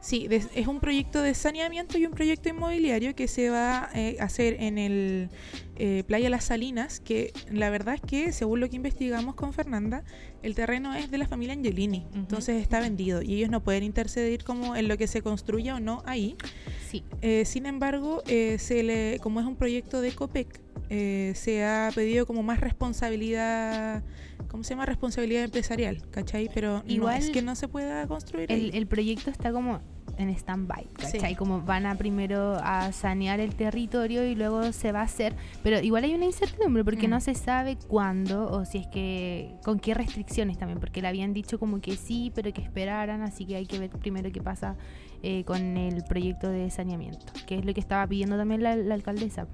[0.00, 4.24] Sí, es un proyecto de saneamiento y un proyecto inmobiliario que se va eh, a
[4.24, 5.28] hacer en el
[5.80, 10.04] eh, Playa Las Salinas, que la verdad es que, según lo que investigamos con Fernanda,
[10.42, 14.44] el terreno es de la familia Angelini, entonces está vendido y ellos no pueden interceder
[14.44, 16.36] como en lo que se construya o no ahí.
[16.88, 17.02] Sí.
[17.22, 21.90] Eh, sin embargo, eh, se le, como es un proyecto de COPEC, eh, se ha
[21.94, 24.02] pedido como más responsabilidad,
[24.48, 24.86] ¿cómo se llama?
[24.86, 26.50] Responsabilidad empresarial, ¿cachai?
[26.52, 28.52] Pero no Igual es que no se pueda construir.
[28.52, 28.70] ahí.
[28.74, 29.80] El proyecto está como
[30.18, 31.12] en stand-by, Sí.
[31.18, 31.34] ¿cachai?
[31.36, 35.34] Como van a primero a sanear el territorio y luego se va a hacer.
[35.62, 37.10] Pero igual hay una incertidumbre porque Mm.
[37.10, 39.54] no se sabe cuándo o si es que.
[39.64, 40.78] con qué restricciones también.
[40.80, 43.22] Porque le habían dicho como que sí, pero que esperaran.
[43.22, 44.76] Así que hay que ver primero qué pasa
[45.22, 47.26] eh, con el proyecto de saneamiento.
[47.46, 49.46] Que es lo que estaba pidiendo también la, la alcaldesa.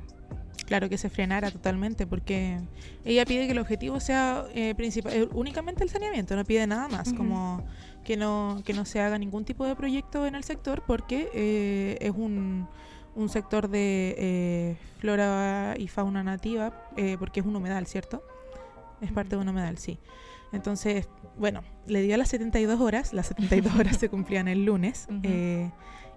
[0.64, 2.58] Claro que se frenara totalmente, porque
[3.04, 6.88] ella pide que el objetivo sea eh, principal, eh, únicamente el saneamiento, no pide nada
[6.88, 7.64] más, como
[8.06, 11.98] que no, que no se haga ningún tipo de proyecto en el sector, porque eh,
[12.00, 12.68] es un,
[13.16, 18.22] un sector de eh, flora y fauna nativa, eh, porque es un humedal, ¿cierto?
[19.00, 19.98] Es parte de un humedal, sí.
[20.52, 25.08] Entonces, bueno, le dio las 72 horas, las 72 horas se cumplían el lunes.
[25.24, 25.68] Eh,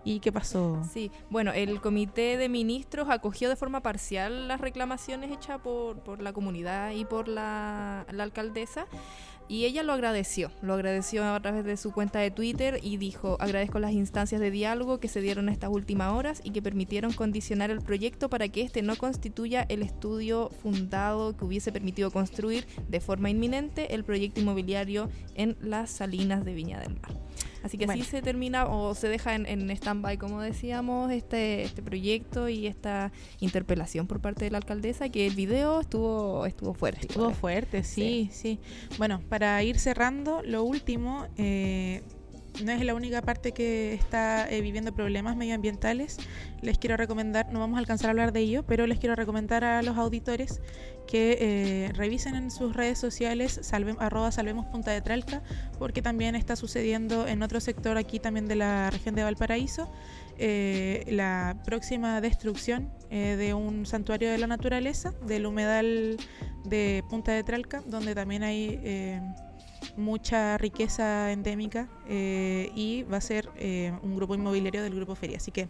[0.03, 0.83] ¿Y qué pasó?
[0.93, 6.21] Sí, bueno, el comité de ministros acogió de forma parcial las reclamaciones hechas por, por
[6.21, 8.85] la comunidad y por la, la alcaldesa
[9.49, 13.35] y ella lo agradeció, lo agradeció a través de su cuenta de Twitter y dijo,
[13.39, 17.71] agradezco las instancias de diálogo que se dieron estas últimas horas y que permitieron condicionar
[17.71, 22.99] el proyecto para que este no constituya el estudio fundado que hubiese permitido construir de
[22.99, 27.28] forma inminente el proyecto inmobiliario en las salinas de Viña del Mar.
[27.63, 28.01] Así que Bueno.
[28.01, 32.67] así se termina o se deja en, en stand-by, como decíamos, este, este proyecto y
[32.67, 37.01] esta interpelación por parte de la alcaldesa, que el video estuvo, estuvo fuerte.
[37.01, 38.59] Estuvo fuerte, sí, sí,
[38.97, 42.01] Bueno, para ir cerrando, lo último, eh,
[42.63, 46.17] no es la única parte que está eh, viviendo problemas medioambientales.
[46.61, 49.63] Les quiero recomendar, no vamos a alcanzar a hablar de ello, pero les quiero recomendar
[49.63, 50.61] a los auditores
[51.07, 55.41] que eh, revisen en sus redes sociales salve, arroba salvemos punta de Tralca,
[55.77, 59.91] porque también está sucediendo en otro sector aquí también de la región de Valparaíso
[60.37, 66.17] eh, la próxima destrucción de un santuario de la naturaleza, del humedal
[66.63, 68.79] de Punta de Tralca, donde también hay
[69.97, 75.37] mucha riqueza endémica eh, y va a ser eh, un grupo inmobiliario del grupo Feria.
[75.37, 75.67] Así que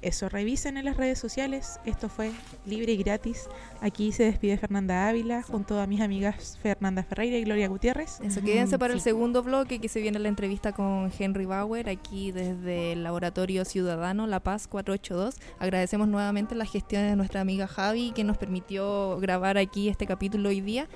[0.00, 1.80] eso, revisen en las redes sociales.
[1.84, 2.30] Esto fue
[2.66, 3.48] libre y gratis.
[3.80, 8.20] Aquí se despide Fernanda Ávila junto a mis amigas Fernanda Ferreira y Gloria Gutiérrez.
[8.20, 12.32] Eso, quédense para el segundo bloque que se viene la entrevista con Henry Bauer aquí
[12.32, 15.36] desde el Laboratorio Ciudadano La Paz 482.
[15.58, 20.48] Agradecemos nuevamente las gestiones de nuestra amiga Javi que nos permitió grabar aquí este capítulo
[20.48, 20.88] hoy día.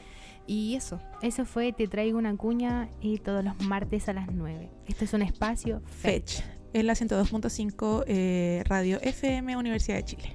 [0.46, 1.00] Y eso.
[1.22, 4.70] Eso fue Te traigo una cuña y todos los martes a las 9.
[4.87, 6.40] Esto es un espacio Fetch.
[6.72, 10.32] En la 102.5 eh, Radio FM Universidad de Chile.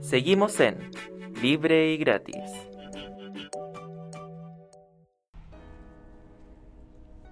[0.00, 0.76] Seguimos en
[1.40, 2.36] Libre y Gratis.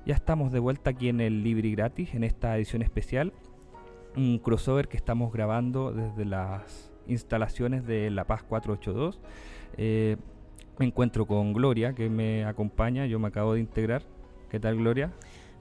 [0.05, 3.33] Ya estamos de vuelta aquí en el Libre y Gratis, en esta edición especial.
[4.17, 9.21] Un crossover que estamos grabando desde las instalaciones de La Paz 482.
[9.77, 10.17] Eh,
[10.79, 14.03] me encuentro con Gloria, que me acompaña, yo me acabo de integrar.
[14.51, 15.13] ¿Qué tal, Gloria?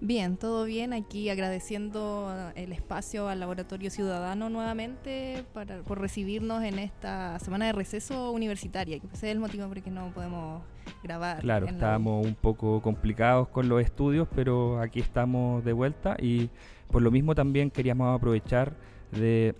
[0.04, 0.94] Bien, todo bien.
[0.94, 7.74] Aquí agradeciendo el espacio al Laboratorio Ciudadano nuevamente para, por recibirnos en esta semana de
[7.74, 10.64] receso universitaria, que ese es el motivo por el que no podemos
[11.04, 11.42] grabar.
[11.42, 16.50] Claro, estábamos un poco complicados con los estudios, pero aquí estamos de vuelta y
[16.90, 18.74] por lo mismo también queríamos aprovechar
[19.12, 19.54] de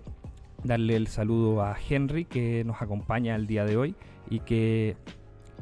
[0.64, 3.94] darle el saludo a Henry que nos acompaña el día de hoy
[4.30, 4.96] y que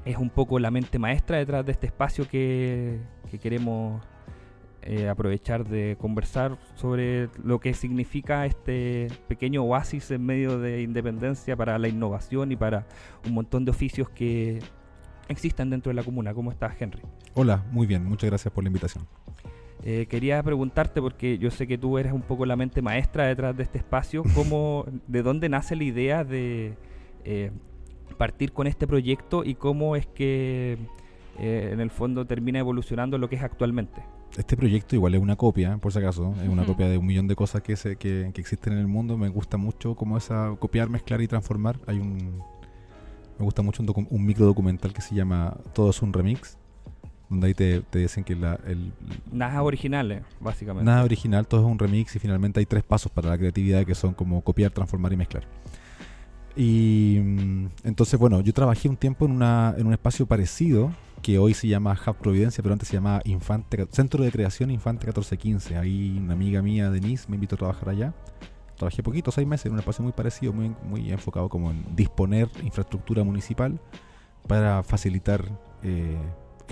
[0.04, 3.00] es un poco la mente maestra detrás de este espacio que,
[3.42, 4.02] queremos
[4.82, 11.56] eh, aprovechar de conversar sobre lo que significa este pequeño oasis en medio de independencia
[11.56, 12.86] para la innovación y para
[13.26, 14.60] un montón de oficios que
[15.28, 16.34] existen dentro de la comuna.
[16.34, 17.02] ¿Cómo estás, Henry?
[17.34, 19.06] Hola, muy bien, muchas gracias por la invitación.
[19.82, 23.56] Eh, quería preguntarte, porque yo sé que tú eres un poco la mente maestra detrás
[23.56, 26.74] de este espacio, ¿cómo, ¿de dónde nace la idea de
[27.24, 27.50] eh,
[28.18, 30.76] partir con este proyecto y cómo es que
[31.38, 34.02] eh, en el fondo termina evolucionando lo que es actualmente?
[34.36, 37.26] Este proyecto igual es una copia, por si acaso, es una copia de un millón
[37.26, 39.16] de cosas que, se, que, que, existen en el mundo.
[39.16, 41.80] Me gusta mucho cómo esa copiar, mezclar y transformar.
[41.86, 42.40] Hay un...
[43.38, 46.58] Me gusta mucho un, un micro documental que se llama Todo es un remix,
[47.30, 48.92] donde ahí te, dicen que la, el...
[49.32, 50.84] Nada original, eh, básicamente.
[50.84, 53.94] Nada original, todo es un remix y finalmente hay tres pasos para la creatividad que
[53.94, 55.46] son como copiar, transformar y mezclar.
[56.56, 61.38] Y mm, entonces, bueno, yo trabajé un tiempo en, una, en un espacio parecido que
[61.38, 65.76] hoy se llama Hub Providencia, pero antes se llamaba Infante, Centro de Creación Infante 1415.
[65.76, 68.12] Ahí una amiga mía, Denise, me invitó a trabajar allá.
[68.76, 72.48] Trabajé poquito, seis meses, en un espacio muy parecido, muy, muy enfocado como en disponer
[72.64, 73.78] infraestructura municipal
[74.48, 75.44] para facilitar
[75.82, 76.16] eh,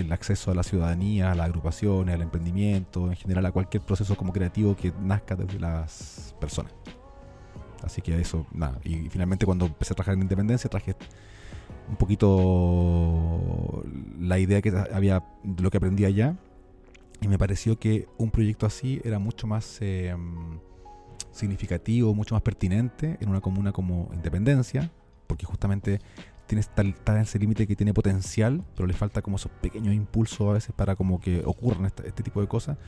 [0.03, 4.17] el acceso a la ciudadanía, a las agrupaciones, al emprendimiento, en general a cualquier proceso
[4.17, 6.73] como creativo que nazca desde las personas.
[7.83, 8.79] Así que eso, nada.
[8.85, 10.97] Y finalmente cuando empecé a trabajar en Independencia traje
[11.89, 13.85] un poquito
[14.21, 16.37] la idea que había de lo que aprendí allá
[17.21, 20.15] y me pareció que un proyecto así era mucho más eh,
[21.33, 24.91] significativo, mucho más pertinente en una comuna como Independencia,
[25.27, 26.01] porque justamente
[26.49, 30.53] tiene tal, ese límite que tiene potencial, pero le falta como esos pequeños impulsos a
[30.55, 32.79] veces para como que ocurran este, este tipo de cosas.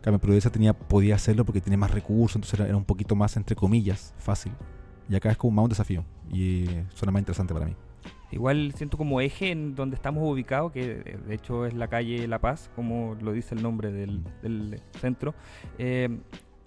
[0.00, 3.56] Cambio Providencia tenía, podía hacerlo porque tiene más recursos, entonces era, un poquito más, entre
[3.56, 4.52] comillas, fácil.
[5.10, 7.74] Y acá es como más un desafío y suena más interesante para mí.
[8.30, 12.38] Igual siento como eje en donde estamos ubicados, que de hecho es la calle La
[12.38, 14.98] Paz, como lo dice el nombre del, mm.
[14.98, 15.34] centro.
[15.78, 16.08] Eh,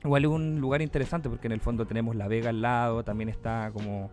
[0.03, 3.29] igual es un lugar interesante porque en el fondo tenemos La Vega al lado, también
[3.29, 4.09] está como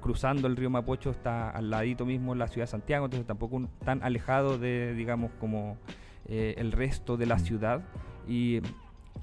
[0.00, 4.02] cruzando el río Mapocho está al ladito mismo la ciudad de Santiago, entonces tampoco tan
[4.02, 5.76] alejado de, digamos, como
[6.26, 7.82] eh, el resto de la ciudad.
[8.28, 8.60] Y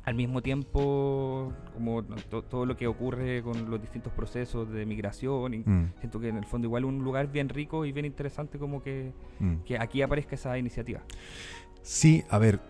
[0.04, 5.58] al mismo tiempo, como todo lo que ocurre con los distintos procesos de migración, y
[5.60, 5.94] mm.
[6.00, 9.12] siento que en el fondo igual un lugar bien rico y bien interesante como que,
[9.40, 9.56] mm.
[9.66, 11.02] que aquí aparezca esa iniciativa.
[11.82, 12.62] Sí, a ver,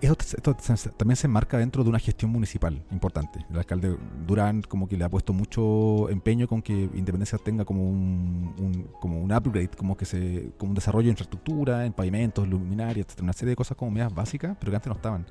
[0.00, 0.54] esto,
[0.96, 3.44] también se enmarca dentro de una gestión municipal importante.
[3.50, 7.88] El alcalde Durán como que le ha puesto mucho empeño con que Independencia tenga como
[7.88, 13.06] un, como un upgrade, como que se como un desarrollo de infraestructura, en pavimentos, luminarias,
[13.20, 15.26] una serie de cosas como medias básicas, pero que antes no estaban.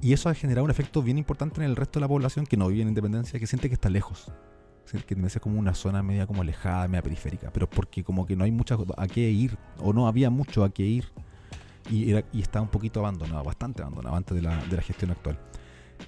[0.00, 2.56] Y eso ha generado un efecto bien importante en el resto de la población que
[2.56, 4.32] no vive en Independencia, que siente que está lejos.
[4.90, 8.36] Que Independencia es como una zona media como alejada, media periférica, pero porque como que
[8.36, 11.12] no hay mucha a qué ir, o no había mucho a qué ir
[11.90, 15.10] y, era, y estaba un poquito abandonado, bastante abandonado antes de la, de la gestión
[15.10, 15.38] actual.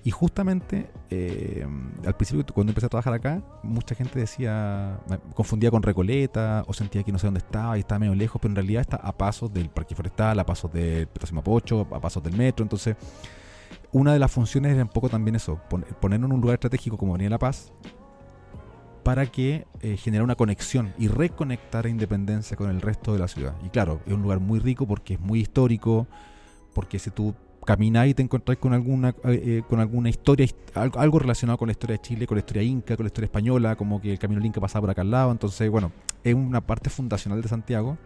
[0.05, 1.67] Y justamente eh,
[2.07, 5.01] al principio, cuando empecé a trabajar acá, mucha gente decía,
[5.35, 8.53] confundía con Recoleta o sentía que no sé dónde estaba y estaba medio lejos, pero
[8.53, 12.23] en realidad está a pasos del Parque Forestal, a pasos del Petróleo Mapocho, a pasos
[12.23, 12.63] del metro.
[12.63, 12.97] Entonces,
[13.93, 15.61] una de las funciones era un poco también eso,
[16.01, 17.73] ponernos en un lugar estratégico como Avenida La Paz,
[19.09, 23.55] para que eh, una conexión y reconectar a Independencia con el resto de la ciudad.
[23.65, 26.07] Y claro, es un lugar muy rico porque es muy histórico,
[26.75, 27.35] porque si tú
[27.65, 31.97] caminas y te encontrás con alguna, eh, con alguna historia, algo, relacionado con la historia
[31.97, 34.47] de Chile, con la historia inca, con la historia española, como que el camino del
[34.49, 35.33] Inca pasaba por acá al lado.
[35.33, 35.91] Entonces, bueno,
[36.23, 37.97] es una parte fundacional de Santiago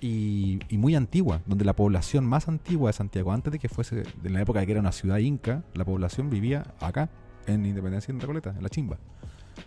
[0.00, 4.04] y, y, muy antigua, donde la población más antigua de Santiago, antes de que fuese,
[4.22, 7.10] de la época de que era una ciudad inca, la población vivía acá,
[7.48, 8.96] en Independencia y en Recoleta, en la Chimba.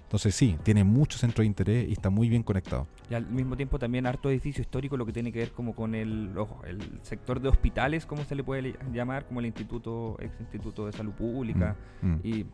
[0.03, 2.87] Entonces sí, tiene mucho centro de interés y está muy bien conectado.
[3.09, 5.95] Y al mismo tiempo también harto edificio histórico, lo que tiene que ver como con
[5.95, 10.39] el, ojo, el sector de hospitales, como se le puede llamar, como el Instituto, ex
[10.39, 12.19] Instituto de Salud Pública mm, mm.
[12.23, 12.45] y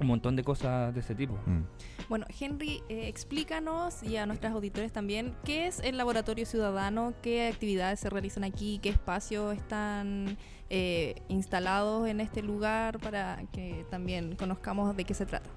[0.00, 1.34] un montón de cosas de ese tipo.
[1.46, 1.62] Mm.
[2.08, 7.12] Bueno, Henry, eh, explícanos y a nuestros auditores también, ¿qué es el Laboratorio Ciudadano?
[7.22, 8.78] ¿Qué actividades se realizan aquí?
[8.82, 10.38] ¿Qué espacios están
[10.70, 15.50] eh, instalados en este lugar para que también conozcamos de qué se trata?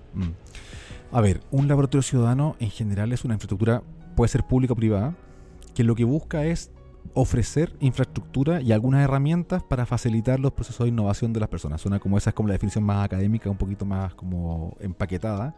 [1.11, 3.83] A ver, un laboratorio ciudadano en general es una infraestructura,
[4.15, 5.15] puede ser pública o privada,
[5.75, 6.71] que lo que busca es
[7.13, 11.81] ofrecer infraestructura y algunas herramientas para facilitar los procesos de innovación de las personas.
[11.81, 15.55] Suena como esa es como la definición más académica, un poquito más como empaquetada,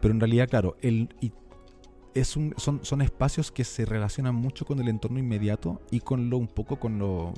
[0.00, 4.88] pero en realidad, claro, es un, son, son espacios que se relacionan mucho con el
[4.88, 7.32] entorno inmediato y con lo un poco con lo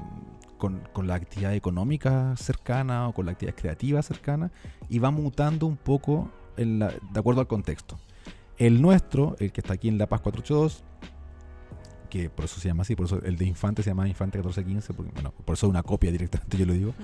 [0.58, 4.50] con, con la actividad económica cercana o con la actividad creativa cercana
[4.88, 7.98] y va mutando un poco de acuerdo al contexto.
[8.58, 10.84] El nuestro, el que está aquí en La Paz 482,
[12.08, 14.94] que por eso se llama así, por eso el de Infante se llama Infante 1415,
[14.94, 16.94] porque, bueno, por eso es una copia directamente, yo lo digo.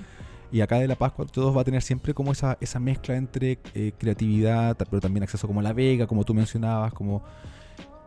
[0.51, 3.59] Y acá de La Paz 482 va a tener siempre como esa, esa mezcla entre
[3.73, 7.23] eh, creatividad, pero también acceso como La Vega, como tú mencionabas, como...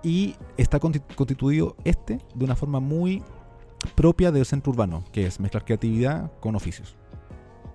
[0.03, 3.25] Y está constituido este de una forma muy
[3.95, 6.97] propia del centro urbano, que es mezclar creatividad con oficios.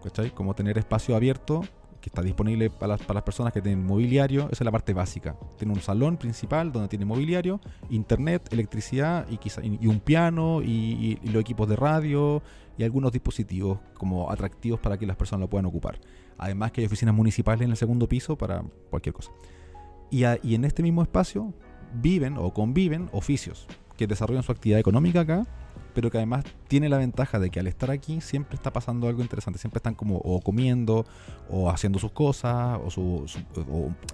[0.04, 0.32] ¿Cachai?
[0.32, 1.62] Como tener espacio abierto
[2.02, 4.46] que está disponible para las, para las personas que tienen mobiliario.
[4.52, 5.38] Esa es la parte básica.
[5.58, 11.20] Tiene un salón principal donde tiene mobiliario, internet, electricidad y, quizá, y, un piano y,
[11.24, 12.42] y, los equipos de radio
[12.78, 16.00] y algunos dispositivos como atractivos para que las personas lo puedan ocupar.
[16.38, 19.32] Además que hay oficinas municipales en el segundo piso para cualquier cosa.
[20.10, 21.54] Y, y en este mismo espacio
[21.94, 25.46] viven o conviven oficios que desarrollan su actividad económica acá
[25.94, 29.22] pero que además tiene la ventaja de que al estar aquí siempre está pasando algo
[29.22, 31.06] interesante, siempre están como o comiendo
[31.50, 33.26] o haciendo sus cosas o, su,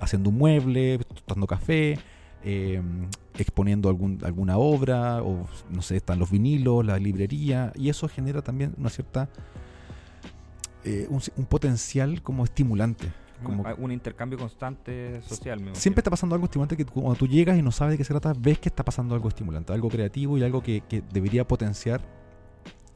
[0.02, 2.00] haciendo un mueble, tomando café,
[2.44, 2.82] eh,
[3.38, 8.42] exponiendo algún, alguna obra o no sé, están los vinilos, la librería y eso genera
[8.42, 9.30] también una cierta
[10.84, 13.08] eh, un potencial como estimulante
[13.44, 15.62] como un intercambio constante social.
[15.74, 18.14] siempre está pasando algo estimulante que cuando tú llegas y no sabes de qué se
[18.14, 22.02] trata, ves que está pasando algo estimulante, algo creativo y algo que, que debería potenciar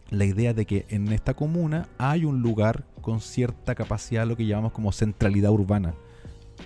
[0.10, 4.46] la idea de que en esta comuna hay un lugar con cierta capacidad, lo que
[4.46, 5.94] llamamos como centralidad urbana,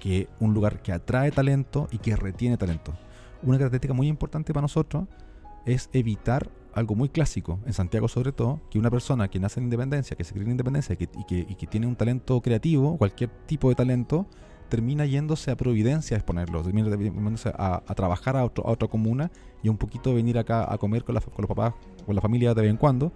[0.01, 2.93] que un lugar que atrae talento y que retiene talento.
[3.43, 5.05] Una característica muy importante para nosotros
[5.65, 9.65] es evitar algo muy clásico, en Santiago sobre todo, que una persona que nace en
[9.65, 13.30] independencia, que se cree en independencia y que, y que, tiene un talento creativo, cualquier
[13.47, 14.28] tipo de talento,
[14.69, 18.89] termina yéndose a Providencia a exponerlo, termina yéndose a, a, trabajar a, otro, a otra
[18.89, 19.32] comuna
[19.63, 21.73] y un poquito venir acá a comer con, la, con los papás,
[22.05, 23.13] con la familia de vez en cuando.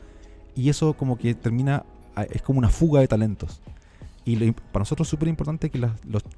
[0.55, 1.85] Y eso como que termina,
[2.31, 3.61] es como una fuga de talentos.
[4.25, 5.91] Y para nosotros es súper importante que las,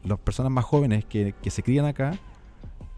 [0.04, 2.18] las personas más jóvenes que, que se crían acá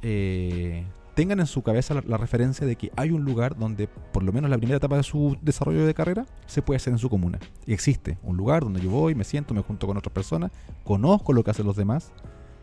[0.03, 0.83] eh,
[1.13, 4.49] tengan en su cabeza la, referencia de que hay un lugar donde, por lo menos
[4.49, 7.39] la primera etapa de su desarrollo de carrera, se puede hacer en su comuna.
[7.65, 10.51] Y existe un lugar donde yo voy, me siento, me junto con otras personas,
[10.83, 12.11] conozco lo que hacen los demás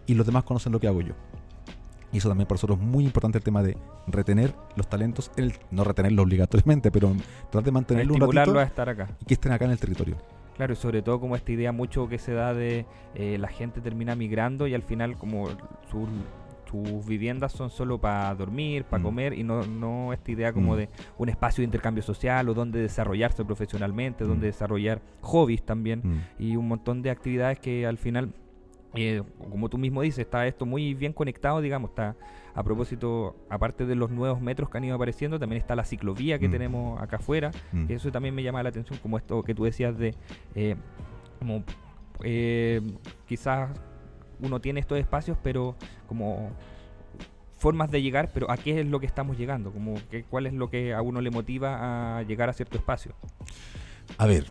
[0.07, 1.15] y los demás conocen lo que hago yo.
[2.13, 3.77] Y eso también para nosotros es muy importante el tema de
[4.09, 8.89] retener los talentos, el, no retenerlos obligatoriamente, pero tratar de mantenerlo un ratito a estar
[8.89, 9.09] acá.
[9.21, 10.17] y que estén acá en el territorio.
[10.57, 12.85] Claro, y sobre todo como esta idea mucho que se da de
[13.15, 15.49] eh, la gente termina migrando y al final como
[15.91, 16.07] su
[16.71, 19.05] sus viviendas son solo para dormir, para mm.
[19.05, 20.77] comer y no, no esta idea como mm.
[20.77, 24.51] de un espacio de intercambio social o donde desarrollarse profesionalmente, donde mm.
[24.51, 28.33] desarrollar hobbies también y un montón de actividades que al final,
[28.95, 32.17] eh, como tú mismo dices, está esto muy bien conectado, digamos, está
[32.55, 36.39] a propósito, aparte de los nuevos metros que han ido apareciendo, también está la ciclovía
[36.39, 37.53] que tenemos acá afuera,
[37.89, 40.15] eso también me llama la atención, como esto que tú decías de...
[40.55, 40.77] Eh,
[41.39, 41.65] como
[42.23, 42.83] eh,
[43.27, 43.71] quizás
[44.43, 45.77] uno tiene estos espacios, pero
[46.07, 46.51] como
[47.61, 50.55] formas de llegar, pero a qué es lo que estamos llegando, como que, cuál es
[50.55, 53.13] lo que a uno le motiva a llegar a cierto espacio.
[54.17, 54.47] A ver,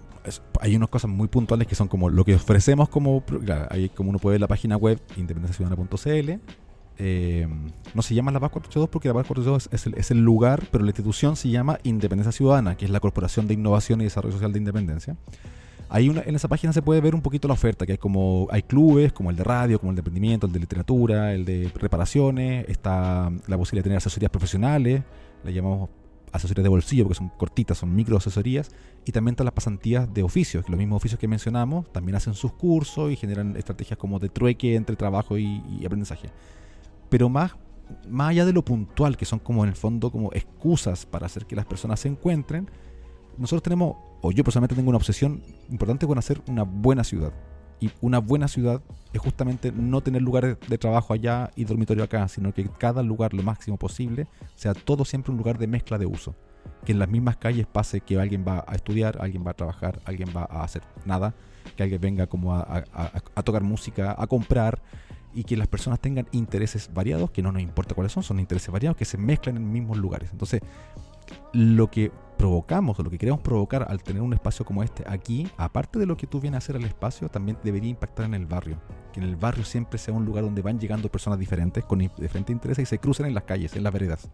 [0.62, 3.24] hay unas cosas muy puntuales que son como lo que ofrecemos como,
[3.70, 6.40] hay como uno puede ver la página web independenciaciudadana.cl.
[7.02, 7.48] Eh,
[7.94, 10.64] no se llama la PAS 482 porque la PAS 482 es el, es el lugar,
[10.72, 14.34] pero la institución se llama Independencia Ciudadana, que es la Corporación de Innovación y Desarrollo
[14.34, 15.16] Social de Independencia.
[15.90, 18.48] Ahí una- en esa página se puede ver un poquito la oferta, que hay como
[18.52, 21.72] hay clubes, como el de radio, como el de emprendimiento, el de literatura, el de
[21.76, 25.02] reparaciones, está la posibilidad de tener asesorías profesionales,
[25.44, 25.90] le llamamos
[26.32, 28.70] asesorías de bolsillo porque son cortitas, son micro asesorías,
[29.04, 32.36] y también están las pasantías de oficios, que los mismos oficios que mencionamos también hacen
[32.36, 36.30] sus cursos y generan estrategias como de trueque entre trabajo y, y aprendizaje.
[37.10, 37.54] Pero más,
[38.08, 41.48] más allá de lo puntual, que son como en el fondo como excusas para hacer
[41.48, 42.70] que las personas se encuentren,
[43.40, 47.34] nosotros tenemos, o yo personalmente tengo una obsesión importante con hacer una buena ciudad.
[47.80, 48.82] Y una buena ciudad
[49.14, 53.34] es justamente no tener lugares de trabajo allá y dormitorio acá, sino que cada lugar
[53.34, 56.36] lo máximo posible sea todo siempre un lugar de mezcla de uso.
[56.86, 60.02] Que en las mismas calles pase que alguien va a estudiar, alguien va a trabajar,
[60.04, 61.34] alguien va a hacer nada,
[61.78, 62.84] que alguien venga como a,
[63.46, 64.82] tocar música, a comprar,
[65.34, 68.72] y que las personas tengan intereses variados, que no nos importa cuáles son, son intereses
[68.72, 70.32] variados que se mezclan en mismos lugares.
[70.32, 70.62] Entonces,
[71.54, 75.52] lo que provocamos o lo que queremos provocar al tener un espacio como este aquí,
[75.58, 78.46] aparte de lo que tú vienes a hacer al espacio, también debería impactar en el
[78.46, 78.80] barrio.
[79.12, 82.54] Que en el barrio siempre sea un lugar donde van llegando personas diferentes, con diferentes
[82.54, 84.30] intereses y se cruzan en las calles, en las veredas.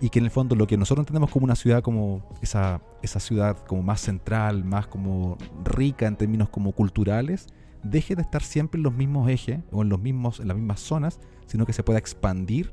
[0.00, 3.18] Y que en el fondo lo que nosotros entendemos como una ciudad como esa, esa
[3.18, 7.48] ciudad como más central, más como rica en términos como culturales,
[7.82, 10.78] deje de estar siempre en los mismos ejes o en los mismos, en las mismas
[10.78, 12.72] zonas, sino que se pueda expandir,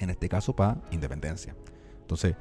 [0.00, 1.54] en este caso para independencia.
[2.00, 2.34] Entonces,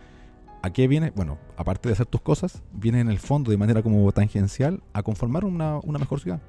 [0.62, 1.12] ¿a qué viene?
[1.16, 5.04] Bueno, aparte de hacer tus cosas, viene en el fondo de manera como tangencial a
[5.04, 6.42] conformar una, una mejor ciudad.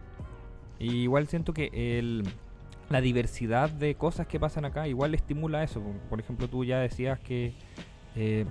[0.78, 2.24] Y igual siento que el,
[2.88, 5.82] la diversidad de cosas que pasan acá igual estimula eso.
[6.10, 7.54] Por ejemplo, tú ya decías que
[8.16, 8.44] eh,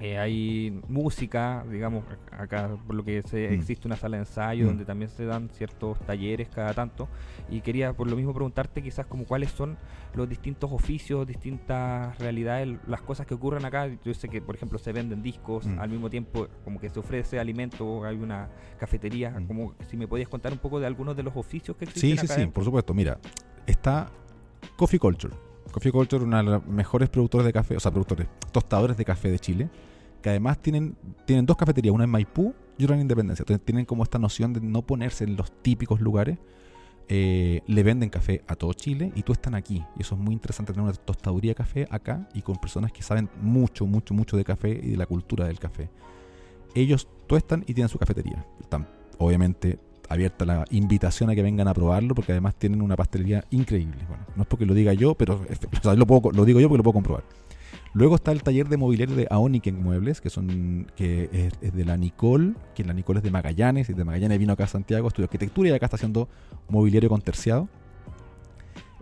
[0.00, 3.52] eh, hay música, digamos, acá por lo que se, Mm.
[3.54, 4.68] existe una sala de ensayo Mm.
[4.68, 7.08] donde también se dan ciertos talleres cada tanto.
[7.50, 9.76] Y quería por lo mismo preguntarte quizás como cuáles son
[10.14, 13.88] los distintos oficios, distintas realidades, las cosas que ocurren acá.
[14.04, 15.78] Yo sé que, por ejemplo, se venden discos, Mm.
[15.78, 18.48] al mismo tiempo como que se ofrece alimento, hay una
[18.78, 19.46] cafetería, Mm.
[19.46, 22.18] como si me podías contar un poco de algunos de los oficios que Sí, existen
[22.18, 22.54] sí, acá sí, dentro.
[22.54, 22.94] por supuesto.
[22.94, 23.18] Mira,
[23.66, 24.08] está
[24.76, 25.34] Coffee Culture.
[25.76, 29.30] Coffee Culture, una de las mejores productores de café, o sea, productores, tostadores de café
[29.30, 29.68] de Chile,
[30.22, 30.96] que además tienen,
[31.26, 33.42] tienen dos cafeterías, una en Maipú y otra en Independencia.
[33.42, 36.38] Entonces tienen como esta noción de no ponerse en los típicos lugares.
[37.10, 39.84] Eh, le venden café a todo Chile y tú están aquí.
[39.98, 43.02] Y eso es muy interesante tener una tostaduría de café acá y con personas que
[43.02, 45.90] saben mucho, mucho, mucho de café y de la cultura del café.
[46.74, 48.46] Ellos tuestan y tienen su cafetería.
[48.62, 49.78] Están obviamente
[50.08, 53.98] abierta la invitación a que vengan a probarlo porque además tienen una pastelería increíble.
[54.08, 55.40] Bueno, no es porque lo diga yo, pero
[55.96, 57.24] lo, puedo, lo digo yo porque lo puedo comprobar.
[57.92, 61.84] Luego está el taller de mobiliario de Aoniken Muebles, que son que es, es de
[61.84, 65.08] la Nicole, que la Nicole es de Magallanes, y de Magallanes vino acá a Santiago,
[65.08, 66.28] estudió arquitectura y acá está haciendo
[66.68, 67.68] mobiliario con terciado.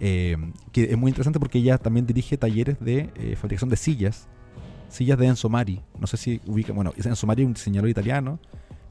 [0.01, 0.37] Eh,
[0.73, 4.29] que es muy interesante porque ella también dirige talleres de eh, fabricación de sillas,
[4.89, 5.81] sillas de Enzo Mari.
[5.99, 8.39] No sé si ubica, bueno, Enzo Mari es un diseñador italiano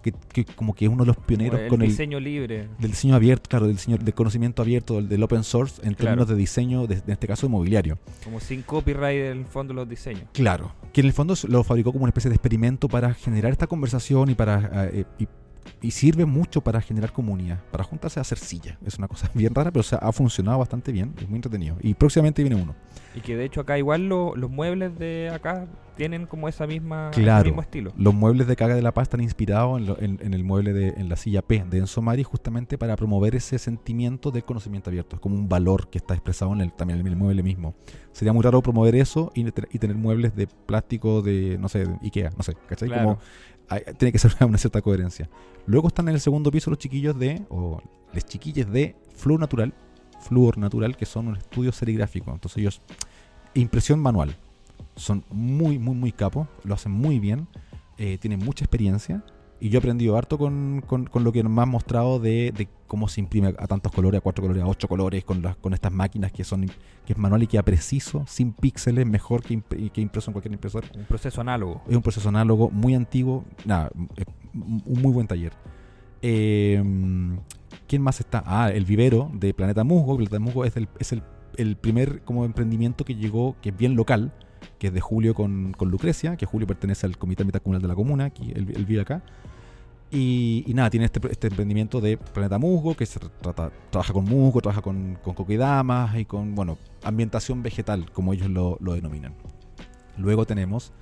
[0.03, 2.67] que, que como que es uno de los pioneros el con el diseño libre.
[2.77, 5.97] del diseño abierto, claro, del diseño del conocimiento abierto, del, del open source en Claro.
[6.17, 7.97] términos de diseño, de- en este caso de mobiliario.
[8.23, 10.23] Como sin copyright en el fondo los diseños.
[10.33, 13.65] Claro, que en el fondo lo fabricó como una especie de experimento para generar esta
[13.65, 15.27] conversación y para eh, y,
[15.83, 18.79] y sirve mucho para generar comunidad, para juntarse a hacer silla.
[18.85, 21.77] Es una cosa bien rara, pero o sea, ha funcionado bastante bien, es muy entretenido.
[21.81, 22.73] Y próximamente viene uno.
[23.15, 27.11] Y que de hecho acá igual lo- los muebles de acá tienen como esa misma,
[27.43, 27.93] mismo estilo.
[27.95, 30.73] Los muebles de Caga de la Paz están inspirados en, lo- en- en el mueble
[30.73, 34.89] de en la silla P de Enzo Mari justamente para promover ese sentimiento de conocimiento
[34.89, 35.17] abierto.
[35.17, 37.75] Es como un valor que está expresado en el, también en el mueble mismo.
[38.11, 41.95] Sería muy raro promover eso y, y tener muebles de plástico de, no sé, de
[42.01, 42.87] Ikea, no sé, ¿cachai?
[42.89, 43.03] Claro.
[43.03, 43.19] Como,
[43.97, 45.29] tiene que ser una cierta coherencia.
[45.65, 47.81] Luego están en el segundo piso los chiquillos de, o
[48.13, 49.73] les chiquilles de Fluor Natural,
[50.21, 52.31] Fluor Natural, que son un estudio serigráfico.
[52.31, 52.81] Entonces ellos,
[53.53, 54.35] impresión manual.
[54.95, 57.47] Son muy, muy, muy capos, lo hacen muy bien,
[57.97, 59.23] eh, tienen mucha experiencia.
[59.63, 62.67] Y yo he aprendido harto con, con- con lo que me han mostrado de, de
[62.85, 65.73] cómo se imprime a tantos colores, a cuatro colores, a ocho colores, con, las, con
[65.73, 66.65] estas máquinas que son
[67.05, 70.51] que es manual y queda preciso, sin píxeles, mejor que, imp- que impreso en cualquier
[70.53, 70.83] impresor.
[70.97, 71.81] Un proceso análogo.
[71.87, 73.45] Es un proceso análogo muy antiguo.
[73.63, 73.89] Nada,
[74.53, 75.53] un muy buen taller.
[76.21, 76.83] Eh,
[77.87, 78.43] ¿Quién más está?
[78.45, 80.17] Ah, el vivero de Planeta Musgo.
[80.17, 81.23] Planeta Musgo es el, es el,
[81.55, 84.33] el primer como emprendimiento que llegó, que es bien local,
[84.77, 87.87] que es de Julio con, con Lucrecia, que Julio pertenece al Comité Ambiental Comunal de
[87.87, 89.23] la Comuna, aquí, él, él vive acá.
[90.15, 94.61] Y, nada, tiene este, este emprendimiento de Planeta Musgo, que se trata, trabaja con musgo,
[94.61, 99.33] trabaja con, con coquidamas y con, bueno, ambientación vegetal, como ellos lo, lo denominan.
[100.17, 100.93] Luego tenemos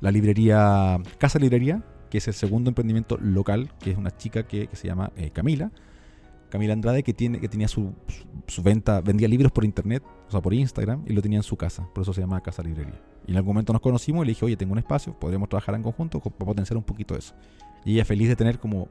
[0.00, 4.66] la librería Casa Librería, que es el segundo emprendimiento local, que es una chica que,
[4.68, 5.70] que se llama eh, Camila.
[6.48, 7.92] Camila Andrade, que, tiene, que tenía su,
[8.46, 11.56] su venta, vendía libros por internet, o sea, por Instagram, y lo tenía en su
[11.56, 11.86] casa.
[11.92, 12.98] Por eso se llama Casa Librería.
[13.26, 15.74] Y en algún momento nos conocimos y le dije, oye, tengo un espacio, podríamos trabajar
[15.74, 17.34] en conjunto co- para potenciar un poquito eso.
[17.84, 18.88] Y ella feliz de tener como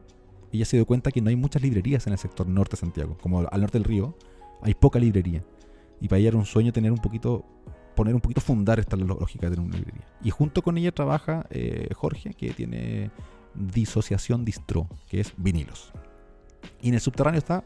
[0.51, 3.17] ella se dio cuenta que no hay muchas librerías en el sector norte de Santiago.
[3.21, 4.15] Como al norte del río,
[4.61, 5.43] hay poca librería.
[5.99, 7.43] Y para ella era un sueño tener un poquito,
[7.95, 10.05] poner un poquito, fundar esta lógica de tener una librería.
[10.23, 13.09] Y junto con ella trabaja eh, Jorge, que tiene
[13.55, 15.91] Disociación Distro, que es vinilos.
[16.81, 17.63] Y en el subterráneo está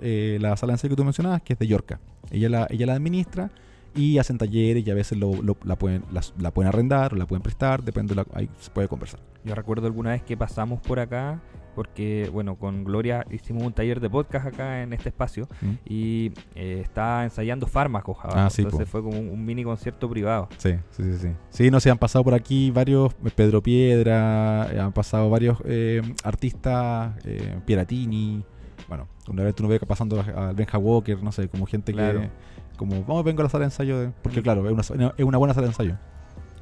[0.00, 2.00] eh, la sala de ensayo que tú mencionabas, que es de Yorca.
[2.30, 3.50] Ella la, ella la administra
[3.94, 7.16] y hacen talleres y a veces lo- lo- la, pueden, las- la pueden arrendar o
[7.16, 9.20] la pueden prestar, depende, de la, ahí se puede conversar.
[9.44, 11.40] Yo recuerdo alguna vez que pasamos por acá,
[11.74, 15.70] porque, bueno, con Gloria hicimos un taller de podcast acá en este espacio ¿Mm?
[15.84, 18.38] y eh, está ensayando fármacos abajo.
[18.38, 18.92] Ah, sí, Entonces po.
[18.92, 20.48] fue como un, un mini concierto privado.
[20.58, 21.28] Sí, sí, sí, sí.
[21.50, 25.58] Sí, no sé, han pasado por aquí varios, eh, Pedro Piedra, eh, han pasado varios
[25.64, 28.44] eh, artistas, eh, Pieratini,
[28.88, 32.20] bueno, una vez tú no ves pasando al Benja Walker, no sé, como gente Claro.
[32.20, 32.30] que,
[32.76, 35.38] como, vamos, vengo a la sala de ensayo, de- porque claro, es una, es una
[35.38, 35.96] buena sala de ensayo.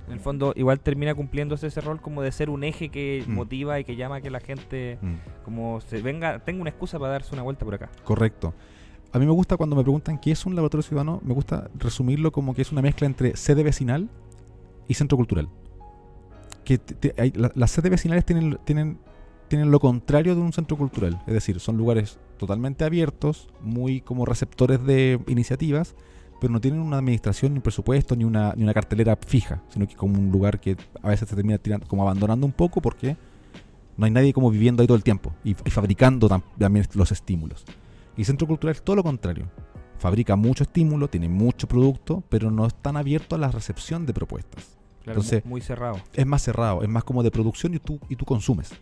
[0.07, 3.33] En el fondo, igual termina cumpliéndose ese rol como de ser un eje que Mm.
[3.35, 6.99] motiva y que llama a que la gente, Mm, como se venga, tenga una excusa
[6.99, 7.89] para darse una vuelta por acá.
[8.05, 8.53] correcto.
[9.13, 12.33] A mí me gusta cuando me preguntan qué es un laboratorio ciudadano, me gusta resumirlo
[12.33, 14.09] como que es una mezcla entre sede vecinal
[14.89, 15.49] y centro cultural.
[16.65, 18.99] Que te- te- hay- la- las sedes vecinales tienen, tienen,
[19.53, 24.25] tienen lo contrario de un centro cultural, es decir, son lugares totalmente abiertos, muy como
[24.25, 25.95] receptores de iniciativas,
[26.41, 29.87] pero no tienen una administración, ni un presupuesto, ni una, ni una cartelera fija, sino
[29.87, 33.19] que como un lugar que a veces se termina tirando, como abandonando un poco porque
[33.99, 37.13] no hay nadie como viviendo ahí todo el tiempo y, y fabricando tam- también los
[37.13, 37.65] estímulos.
[38.17, 39.51] Y Centro Cultural es todo lo contrario.
[39.99, 44.15] Fabrica mucho estímulo, tiene mucho producto, pero no es tan abierto a la recepción de
[44.15, 44.79] propuestas.
[45.05, 46.01] Claro, Entonces- mu- muy cerrado.
[46.15, 48.73] Es más cerrado, es más como de producción y tú, y tú consumes.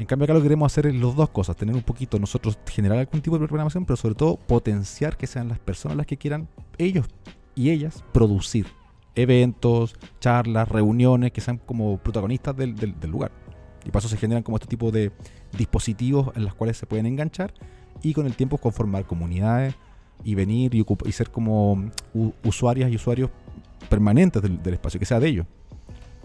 [0.00, 2.58] En cambio acá lo que queremos hacer es las dos cosas, tener un poquito nosotros
[2.66, 6.16] generar algún tipo de programación, pero sobre todo potenciar que sean las personas las que
[6.16, 6.48] quieran,
[6.78, 7.06] ellos
[7.54, 8.66] y ellas, producir
[9.14, 13.30] eventos, charlas, reuniones, que sean como protagonistas del, del- lugar.
[13.84, 15.12] Y para se generan como este tipo de
[15.52, 17.52] dispositivos en los cuales se pueden enganchar
[18.02, 19.74] y con el tiempo conformar comunidades
[20.24, 21.90] y venir y, y ser como
[22.42, 23.28] usuarias y usuarios
[23.90, 25.46] permanentes del, del espacio, que sea de ellos.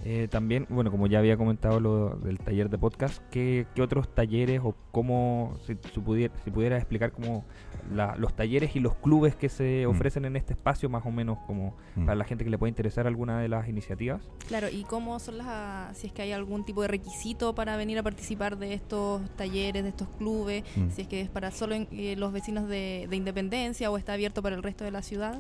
[0.07, 4.07] Eh, también, bueno, como ya había comentado lo del taller de podcast, ¿qué, qué otros
[4.13, 7.43] talleres o cómo, si, si pudiera, si pudiera explicar como
[7.91, 9.89] la- los talleres y los clubes que se Mm.
[9.89, 12.05] ofrecen en este espacio, más o menos como Mm.
[12.05, 14.21] para la gente que le pueda interesar alguna de las iniciativas?
[14.47, 17.97] Claro, ¿y cómo son las, si es que hay algún tipo de requisito para venir
[17.97, 20.89] a participar de estos talleres, de estos clubes, Mm.
[20.91, 24.13] si es que es para solo en- eh, los vecinos de, de Independencia o está
[24.13, 25.39] abierto para el resto de la ciudad?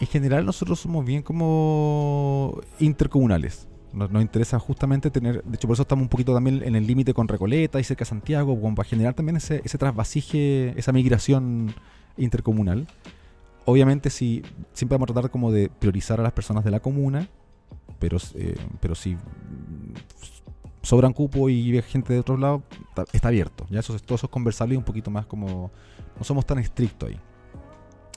[0.00, 3.68] En general nosotros somos bien como intercomunales.
[3.92, 6.86] Nos, nos interesa justamente tener, de hecho por eso estamos un poquito también en el
[6.86, 11.74] límite con Recoleta y cerca de Santiago, para generar también ese, ese trasvasije, esa migración
[12.16, 12.86] intercomunal.
[13.64, 17.28] Obviamente si siempre vamos a tratar como de priorizar a las personas de la comuna,
[17.98, 19.16] pero, eh, pero si
[20.82, 22.62] sobran cupo y gente de otros lados,
[23.12, 23.66] está, abierto.
[23.70, 25.70] Ya eso, es- todo eso es conversable y un poquito más como,
[26.16, 27.18] no somos tan estrictos ahí.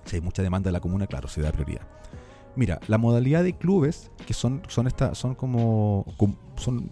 [0.05, 1.82] Si hay mucha demanda de la comuna, claro, se da prioridad.
[2.56, 6.06] Mira, la modalidad de clubes, que son, son, esta, son como.
[6.18, 6.91] com- son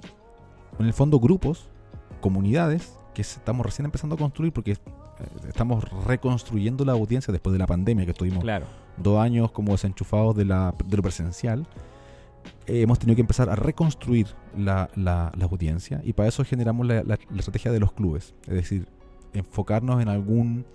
[0.80, 1.68] en el fondo grupos,
[2.22, 4.78] comunidades, que estamos recién empezando a construir porque eh,
[5.48, 8.68] estamos reconstruyendo la audiencia después de la pandemia, que estuvimos Claro.
[8.98, 11.68] dos años como desenchufados de, la, de lo presencial.
[12.68, 16.86] Eh, hemos tenido que empezar a reconstruir la, la- la audiencia y para eso generamos
[16.86, 18.36] la, la- la estrategia de los clubes.
[18.44, 18.88] Es decir,
[19.34, 20.66] enfocarnos en algún,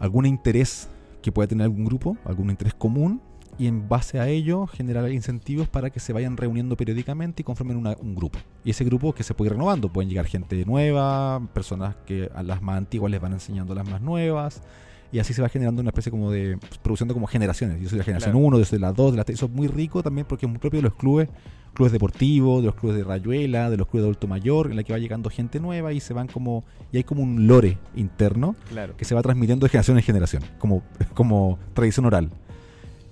[0.00, 0.88] algún interés
[1.22, 3.22] que pueda tener algún grupo, algún interés común
[3.58, 7.76] y en base a ello generar incentivos para que se vayan reuniendo periódicamente y conformen
[7.76, 8.38] una- un grupo.
[8.64, 12.42] Y ese grupo que se puede ir renovando, pueden llegar gente nueva, personas que a
[12.42, 14.62] las más antiguas les van enseñando a las más nuevas,
[15.12, 17.80] y así se va generando una especie como de pues, produciendo como generaciones.
[17.80, 18.46] Yo soy la generación Claro.
[18.46, 19.38] 1, yo soy la 2, de la 3.
[19.38, 21.28] Eso es muy rico también porque es muy propio de los clubes,
[21.72, 24.82] clubes deportivos, de los clubes de Rayuela, de los clubes de adulto mayor, en la
[24.82, 26.64] que va llegando gente nueva y se van como.
[26.90, 28.96] Y hay como un lore interno Claro.
[28.96, 30.82] que se va transmitiendo de generación en generación, como,
[31.14, 32.30] como tradición oral.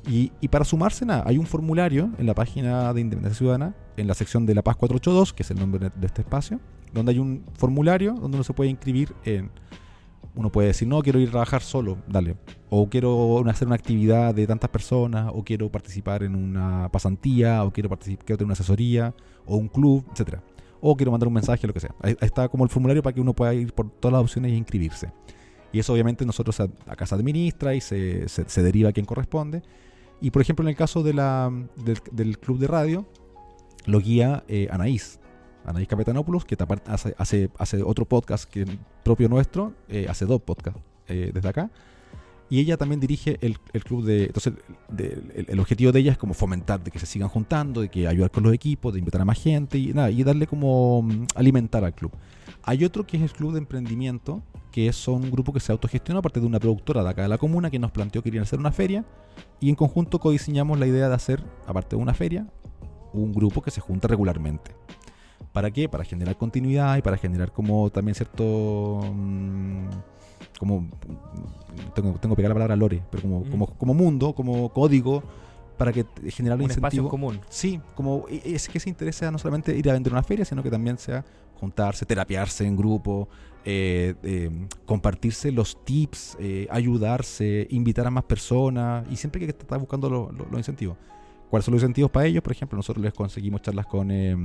[0.09, 4.09] Y, y para sumarse, nada, hay un formulario en la página de Independencia Ciudadana, en
[4.09, 6.61] la sección de La Paz 482, que es el nombre de este espacio,
[6.93, 9.51] donde hay un formulario donde uno se puede inscribir en.
[10.35, 12.37] Uno puede decir, no, quiero ir a trabajar solo, dale.
[12.71, 17.71] O quiero hacer una actividad de tantas personas, o quiero participar en una pasantía, o
[17.71, 20.43] quiero, participar, quiero tener una asesoría, o un club, etcétera
[20.81, 21.95] O quiero mandar un mensaje, lo que sea.
[22.01, 24.57] Ahí, está como el formulario para que uno pueda ir por todas las opciones e
[24.57, 25.13] inscribirse.
[25.71, 29.63] Y eso obviamente nosotros acá se administra y se, se- se deriva a quien corresponde.
[30.23, 31.53] Y por ejemplo en el caso de la,
[32.13, 33.05] del, club de radio,
[33.87, 35.19] lo guía eh, Anaís.
[35.65, 36.57] Anaís Capetanopoulos, que
[36.87, 38.65] hace, hace, hace otro podcast que
[39.03, 41.71] propio nuestro, eh, hace dos podcasts eh, desde acá.
[42.53, 44.25] Y ella también dirige el, el club de...
[44.25, 44.53] Entonces,
[44.99, 48.07] el, el objetivo de ella es como fomentar, de que se sigan juntando, de que
[48.07, 51.29] ayudar con los equipos, de invitar a más gente y nada, y darle como mm,
[51.35, 52.13] alimentar al club.
[52.63, 56.19] Hay otro que es el Club de Emprendimiento, que es un grupo que se autogestiona
[56.19, 58.59] aparte de una productora de acá de la comuna que nos planteó que querían hacer
[58.59, 59.07] una feria
[59.59, 62.47] y en conjunto codiseñamos la idea de hacer, aparte de una feria,
[63.15, 64.77] un grupo que se junta regularmente.
[65.55, 65.89] ¿Para qué?
[65.89, 69.01] Para generar continuidad y para generar como también cierto...
[69.11, 70.12] mm,
[70.63, 70.87] como...
[71.93, 73.51] Tengo, tengo que pegar la palabra lore, pero como, Mm.
[73.51, 75.25] como, como mundo, como código,
[75.77, 77.41] para que generar un, Un espacio común.
[77.49, 80.63] Sí, como e- es que se interesa no solamente ir a vender una feria, sino
[80.63, 81.25] que también sea
[81.59, 83.29] juntarse, terapiarse en grupo,
[83.65, 84.51] eh, eh,
[84.87, 90.31] compartirse los tips, eh, ayudarse, invitar a más personas y siempre que estar buscando lo-
[90.31, 90.97] lo- los incentivos.
[91.51, 92.43] ¿Cuáles son los incentivos para ellos?
[92.45, 94.37] Por ejemplo, nosotros les conseguimos charlas con, eh,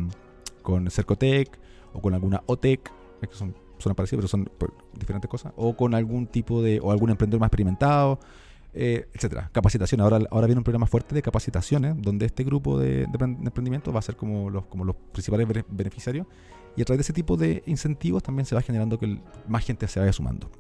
[0.64, 1.60] con Cercotec
[1.94, 2.92] o con alguna OTEC,
[3.22, 6.92] que son, son parecidos, pero son pues, diferentes cosas, o con algún tipo de, o
[6.92, 8.20] algún emprendedor más experimentado,
[8.74, 9.50] eh, etcétera.
[9.52, 10.02] Capacitación.
[10.02, 13.46] Ahora, ahora viene un programa fuerte de capacitaciones, donde este grupo de, de empre- de
[13.46, 16.28] emprendimiento va a ser como los, como los principales bene- beneficiarios.
[16.76, 19.88] Y a través de ese tipo de incentivos también se va generando que más gente
[19.88, 20.52] se vaya sumando.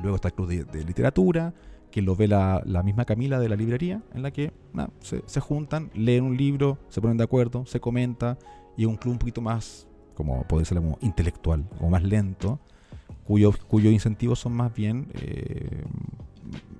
[0.00, 1.52] Luego está el club de, literatura,
[1.90, 4.52] que lo ve la, la misma Camila de la librería, en la que
[5.00, 8.38] se, se juntan, leen un libro, se ponen de acuerdo, se comenta,
[8.76, 12.58] y un club un poquito más, como puede ser como intelectual, como más lento,
[13.26, 15.82] cuyo, cuyos incentivos son más bien eh,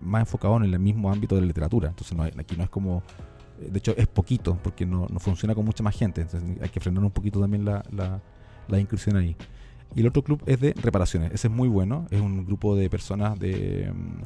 [0.02, 1.88] más enfocados en el mismo ámbito de la literatura.
[1.88, 3.02] Entonces no aquí no es como...
[3.60, 6.20] eh, De hecho es poquito, porque no, no funciona con mucha más gente.
[6.22, 8.20] Entonces hay que frenar un poquito también la, la,
[8.68, 9.36] la ahí.
[9.96, 11.32] Y el otro club es de reparaciones.
[11.32, 12.06] Ese es muy bueno.
[12.10, 13.90] Es un grupo de personas de...
[13.94, 14.22] mm,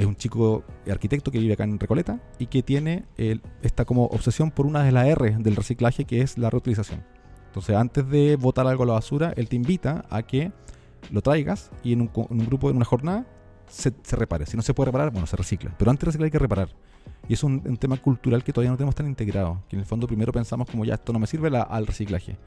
[0.00, 4.06] Es un chico arquitecto que vive acá en Recoleta y que tiene el- esta como
[4.06, 7.04] obsesión por una de las R del reciclaje que es la reutilización.
[7.52, 10.52] Entonces antes de botar algo a la basura, él te invita a que
[11.10, 13.26] lo traigas y en un, en un grupo, en una jornada,
[13.68, 14.46] se, se repare.
[14.46, 15.74] Si no se puede reparar, bueno, se recicla.
[15.76, 16.70] Pero antes de reciclar hay que reparar.
[17.28, 19.62] Y es un, tema cultural que todavía no tenemos tan integrado.
[19.68, 22.38] Que en el fondo primero pensamos como ya esto no me sirve al reciclaje.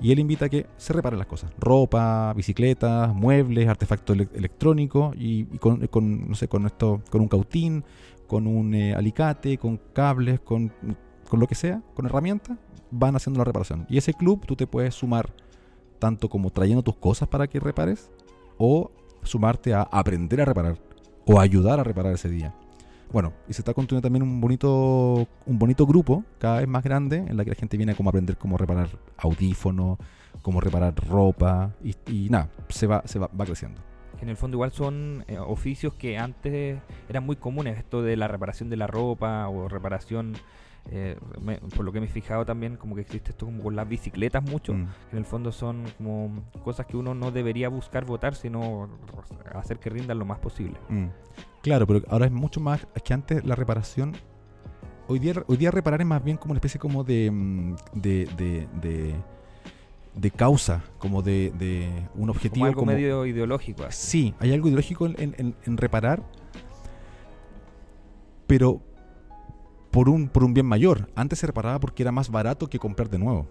[0.00, 1.52] Y él invita a que se reparen las cosas.
[1.56, 7.84] Ropa, bicicletas, muebles, artefactos ele- electrónicos y, con, no sé, con esto, con un cautín,
[8.26, 10.72] con un eh, alicate, con cables, con,
[11.32, 12.58] con lo que sea, con herramientas,
[12.90, 13.86] van haciendo la reparación.
[13.88, 15.32] Y ese club tú te puedes sumar
[15.98, 18.10] tanto como trayendo tus cosas para que repares
[18.58, 18.90] o
[19.22, 20.76] sumarte a aprender a reparar
[21.24, 22.54] o ayudar a reparar ese día.
[23.10, 27.24] Bueno, y se está construyendo también un bonito, un bonito grupo, cada vez más grande,
[27.26, 29.96] en la que la gente viene a como aprender cómo reparar audífonos,
[30.42, 33.80] cómo reparar ropa, y, nada, se va, se va, va creciendo.
[34.20, 36.78] En el fondo igual son eh, oficios que antes
[37.08, 40.34] eran muy comunes, esto de la reparación de la ropa o reparación,
[40.90, 43.76] eh, me- por lo que me he fijado también, como que existe esto como con
[43.76, 44.88] las bicicletas mucho, Mm.
[45.12, 48.88] en el fondo son como cosas que uno no debería buscar votar, sino
[49.54, 50.76] hacer que rindan lo más posible.
[50.88, 51.06] Mm.
[51.62, 54.12] Claro, pero ahora es mucho más, es que antes la reparación,
[55.06, 58.28] hoy día, hoy día reparar es más bien como una especie como de, mm, de,
[58.36, 59.14] de, de,
[60.16, 62.54] de causa, como de, de un objetivo.
[62.54, 63.84] Como algo como- medio ideológico.
[63.84, 64.10] así.
[64.10, 66.22] Sí, hay algo ideológico en- en reparar,
[68.46, 68.80] pero
[69.92, 71.08] por un, por un bien mayor.
[71.14, 73.46] Antes se reparaba porque era más barato que comprar de nuevo.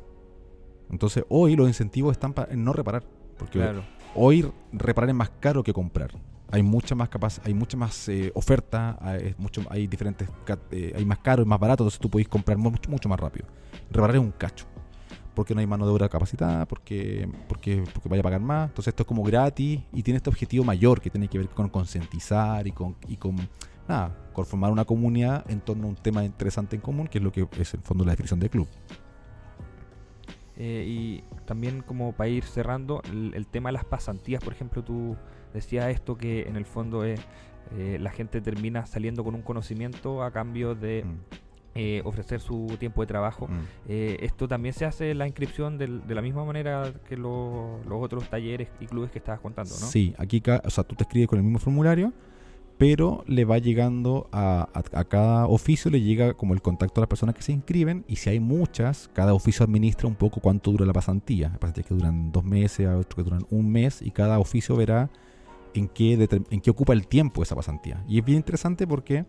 [0.90, 3.04] Entonces hoy los incentivos están pa- en no reparar.
[3.38, 3.84] Porque Claro.
[4.16, 6.12] hoy reparar es más caro que comprar.
[6.52, 10.28] Hay mucha más capaz, hay mucha más eh, oferta, hay, mucho, hay diferentes,
[10.72, 13.18] eh, hay más caro y más barato, entonces tú podéis comprar mu- mucho, mucho más
[13.20, 13.48] rápido.
[13.90, 14.66] Reparar es un cacho.
[15.34, 18.68] Porque no hay mano de obra capacitada, porque, porque, porque vaya a pagar más.
[18.68, 21.70] Entonces esto es como gratis y tiene este objetivo mayor que tiene que ver con
[21.70, 23.38] concientizar y con, y con
[23.92, 27.24] nada, con formar una comunidad en torno a un tema interesante en común, que es
[27.24, 28.68] lo que es en el fondo la definición del club.
[30.58, 34.84] Eh, y también como para ir cerrando, el, el tema de las pasantías, por ejemplo,
[34.84, 35.16] tú
[35.54, 37.20] decías esto que en el fondo es
[37.78, 41.18] eh, la gente termina saliendo con un conocimiento a cambio de Mm,
[41.74, 43.48] eh, ofrecer su tiempo de trabajo.
[43.48, 43.60] mm.
[43.88, 48.04] Eh, esto también se hace la inscripción del- de la misma manera que lo- los
[48.04, 49.86] otros talleres y clubes que estabas contando, ¿no?
[49.88, 52.12] Sí, aquí o sea, tú te escribes con el mismo formulario,
[52.82, 54.68] pero le va llegando a,
[55.08, 58.32] cada oficio, le llega como el contacto a las personas que se inscriben, y si
[58.32, 61.52] hay muchas, cada oficio administra un poco cuánto dura la pasantía.
[61.54, 64.76] Hay pasantías que duran dos meses, hay otros que duran un mes, y cada oficio
[64.76, 65.12] verá
[65.76, 68.04] en qué, en qué ocupa el tiempo esa pasantía.
[68.08, 69.26] Y es bien interesante porque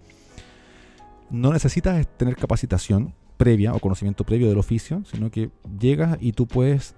[1.29, 6.47] no necesitas tener capacitación previa o conocimiento previo del oficio, sino que llegas y tú
[6.47, 6.95] puedes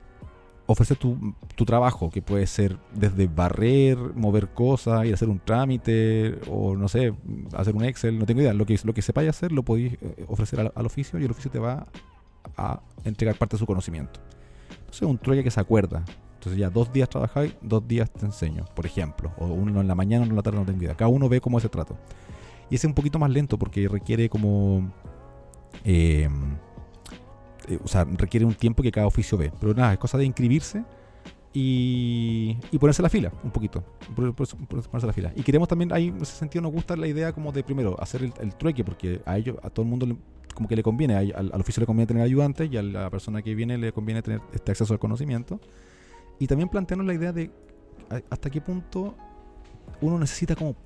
[0.67, 5.39] ofrecer tu, tu trabajo, que puede ser desde barrer, mover cosas, ir a hacer un
[5.39, 7.13] trámite, o no sé,
[7.55, 8.55] hacer un Excel, no tengo idea.
[8.55, 11.31] Lo que, lo que sepáis hacer lo podéis eh, ofrecer al, al oficio y el
[11.31, 11.87] oficio te va
[12.57, 14.21] a entregar parte de su conocimiento.
[14.81, 16.05] Entonces, un trueque que se acuerda.
[16.35, 19.33] Entonces, ya dos días trabajáis, dos días te enseño, por ejemplo.
[19.39, 20.95] O uno en la mañana, uno en la tarde, no tengo idea.
[20.95, 21.97] Cada uno ve cómo es el trato.
[22.71, 24.93] Y es un poquito más lento porque requiere como.
[25.85, 26.29] eh,
[27.69, 29.53] eh, o sea, requiere un tiempo que cada oficio ve.
[29.61, 30.85] Pero nada, es cosa de inscribirse
[31.53, 33.85] y, y ponerse la fila un poquito.
[34.15, 35.33] Ponerse la fila.
[35.37, 38.23] Y queremos también, ahí en ese sentido nos gusta la idea como de primero hacer
[38.23, 40.19] el, trueque, porque a ellos, a todo el mundo
[40.55, 43.43] como que le conviene, al, al oficio le conviene tener ayudantes y a la persona
[43.43, 45.61] que viene le conviene tener este acceso al conocimiento.
[46.39, 47.51] Y también plantearnos la idea de
[48.31, 49.15] hasta qué punto
[50.01, 50.77] uno necesita como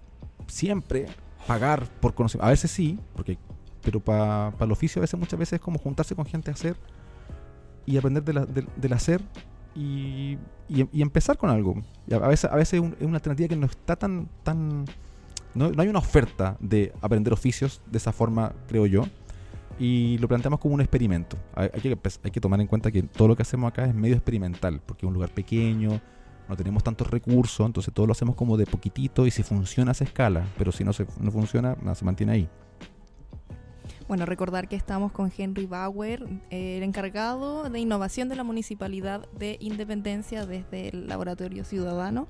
[0.46, 1.06] siempre
[1.46, 2.46] pagar por conocimiento.
[2.46, 3.38] A veces sí, porque
[3.90, 6.76] pero para el oficio a veces muchas veces es como juntarse con gente a hacer
[7.86, 9.22] y aprender de del- hacer
[9.74, 10.36] y,
[10.68, 11.76] y- y empezar con algo.
[12.06, 14.28] Y a veces, a veces es, un- es una alternativa que no está tan...
[14.42, 14.84] tan
[15.54, 19.04] no, no hay una oferta de aprender oficios de esa forma, creo yo.
[19.78, 21.38] Y lo planteamos como un experimento.
[21.54, 24.16] Hay, que, hay que tomar en cuenta que todo lo que hacemos acá es medio
[24.16, 26.00] experimental, porque es un lugar pequeño,
[26.48, 30.04] no tenemos tantos recursos, entonces todo lo hacemos como de poquitito y si funciona se
[30.04, 32.48] escala, pero si no, se, no funciona, se mantiene ahí.
[34.08, 39.58] Bueno, recordar que estamos con Henry Bauer, el encargado de innovación de la Municipalidad de
[39.60, 42.26] Independencia desde el Laboratorio Ciudadano.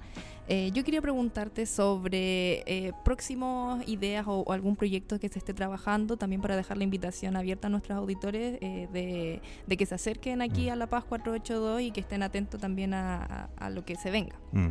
[0.49, 6.17] Eh, yo quería preguntarte sobre eh, próximas ideas o, algún proyecto que se esté trabajando,
[6.17, 10.43] también para dejar la invitación abierta a nuestros auditores eh, de, de que se acerquen
[10.43, 14.35] aquí a La Paz 482 y que estén atentos también a lo que se venga.
[14.51, 14.71] Mm.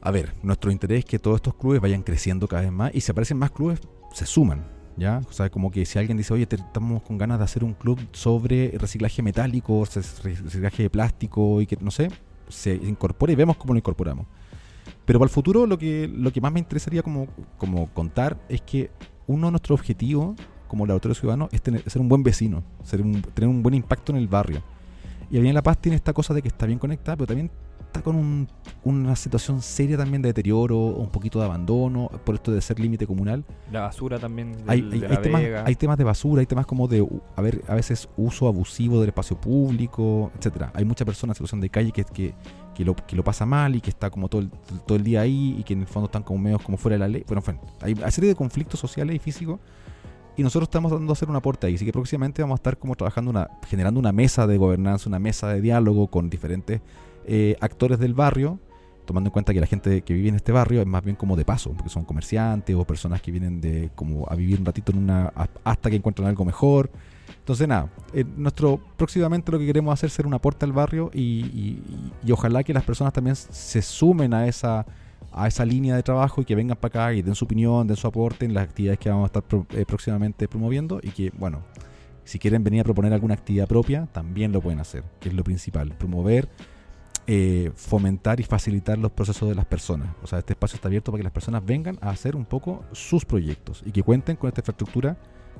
[0.00, 3.00] A ver, nuestro interés es que todos estos clubes vayan creciendo cada vez más y
[3.00, 3.80] si aparecen más clubes,
[4.12, 4.83] se suman.
[4.96, 5.20] ¿Ya?
[5.28, 7.98] O sea, como que si alguien dice, oye, estamos con ganas de hacer un club
[8.12, 12.10] sobre reciclaje metálico, reciclaje de plástico y que, no sé,
[12.48, 14.26] se incorpora y vemos cómo lo incorporamos.
[15.04, 17.26] Pero para el futuro lo que, lo que más me interesaría como,
[17.58, 18.90] como contar es que
[19.26, 20.36] uno de nuestros objetivos
[20.68, 24.12] como laboratorio ciudadano es tener, ser un buen vecino, ser un- tener un buen impacto
[24.12, 24.62] en el barrio.
[25.30, 27.50] Y Avenida La Paz tiene esta cosa de que está bien conectada, pero también
[27.86, 28.48] está con un-
[28.82, 33.06] una situación seria también de deterioro, un poquito de abandono, por esto de ser límite
[33.06, 33.44] comunal.
[33.70, 35.64] La basura también del- Hay, de hay- la hay temas, Vega.
[35.66, 37.06] hay temas de basura, hay temas como de
[37.36, 40.72] a, ver, a veces uso abusivo del espacio público, etcétera.
[40.74, 42.34] Hay mucha persona en situación de calle que, que,
[42.74, 44.50] que, lo, que lo pasa mal y que está como todo el,
[44.86, 46.98] todo el día ahí y que en el fondo están como medios como fuera de
[47.00, 47.24] la ley.
[47.28, 49.60] Bueno, en fin, hay una serie de conflictos sociales y físicos
[50.36, 51.76] y nosotros estamos dando a hacer un aporte ahí.
[51.76, 55.20] Así que próximamente vamos a estar como trabajando, una, generando una mesa de gobernanza, una
[55.20, 56.80] mesa de diálogo con diferentes
[57.26, 58.58] eh, actores del barrio,
[59.04, 61.36] tomando en cuenta que la gente que vive en este barrio es más bien como
[61.36, 64.92] de paso, porque son comerciantes o personas que vienen de como a vivir un ratito
[64.92, 65.32] en una
[65.64, 66.90] hasta que encuentran algo mejor.
[67.38, 71.10] Entonces nada, eh, nuestro próximamente lo que queremos hacer es ser un aporte al barrio
[71.12, 71.78] y,
[72.30, 74.86] ojalá que las personas también se sumen a esa
[75.34, 77.96] a esa línea de trabajo y que vengan para acá y den su opinión, den
[77.96, 81.62] su aporte en las actividades que vamos a estar eh, próximamente promoviendo y que, bueno,
[82.24, 85.42] si quieren venir a proponer alguna actividad propia, también lo pueden hacer, que es lo
[85.42, 86.48] principal, promover,
[87.26, 90.08] eh, fomentar y facilitar los procesos de las personas.
[90.22, 92.84] O sea, este espacio está abierto para que las personas vengan a hacer un poco
[92.92, 95.16] sus proyectos y que cuenten con esta infraestructura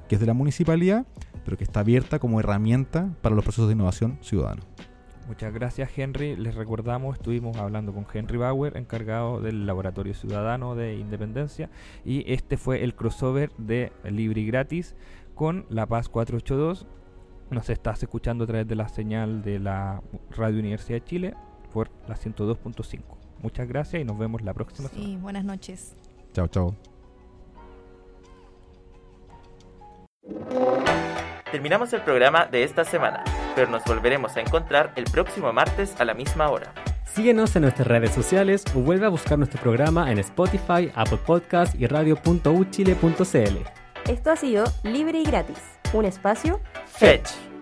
[0.09, 1.07] que es de la municipalidad,
[1.45, 4.63] pero que está abierta como herramienta para los procesos de innovación ciudadana.
[5.27, 6.37] Muchas gracias Henry.
[6.37, 11.71] Les recordamos, estuvimos hablando con Henry Bauer, encargado del Laboratorio Ciudadano de Independencia,
[12.05, 14.95] y este fue el crossover de Libre Gratis
[15.35, 16.87] con La Paz 482.
[17.51, 21.35] Nos estás escuchando a través de la señal de la Radio Universidad de Chile
[21.75, 23.01] por la 102.5.
[23.43, 25.07] Muchas gracias y nos vemos la próxima semana.
[25.07, 25.97] Sí, buenas noches.
[26.33, 26.75] Chao, chao.
[31.51, 33.23] Terminamos el programa de esta semana,
[33.55, 36.73] pero nos volveremos a encontrar el próximo martes a la misma hora.
[37.05, 41.75] Síguenos en nuestras redes sociales o vuelve a buscar nuestro programa en Spotify, Apple Podcast
[41.75, 43.57] y radio.uchile.cl.
[44.09, 45.59] Esto ha sido Libre y Gratis,
[45.93, 47.54] un espacio Fetch.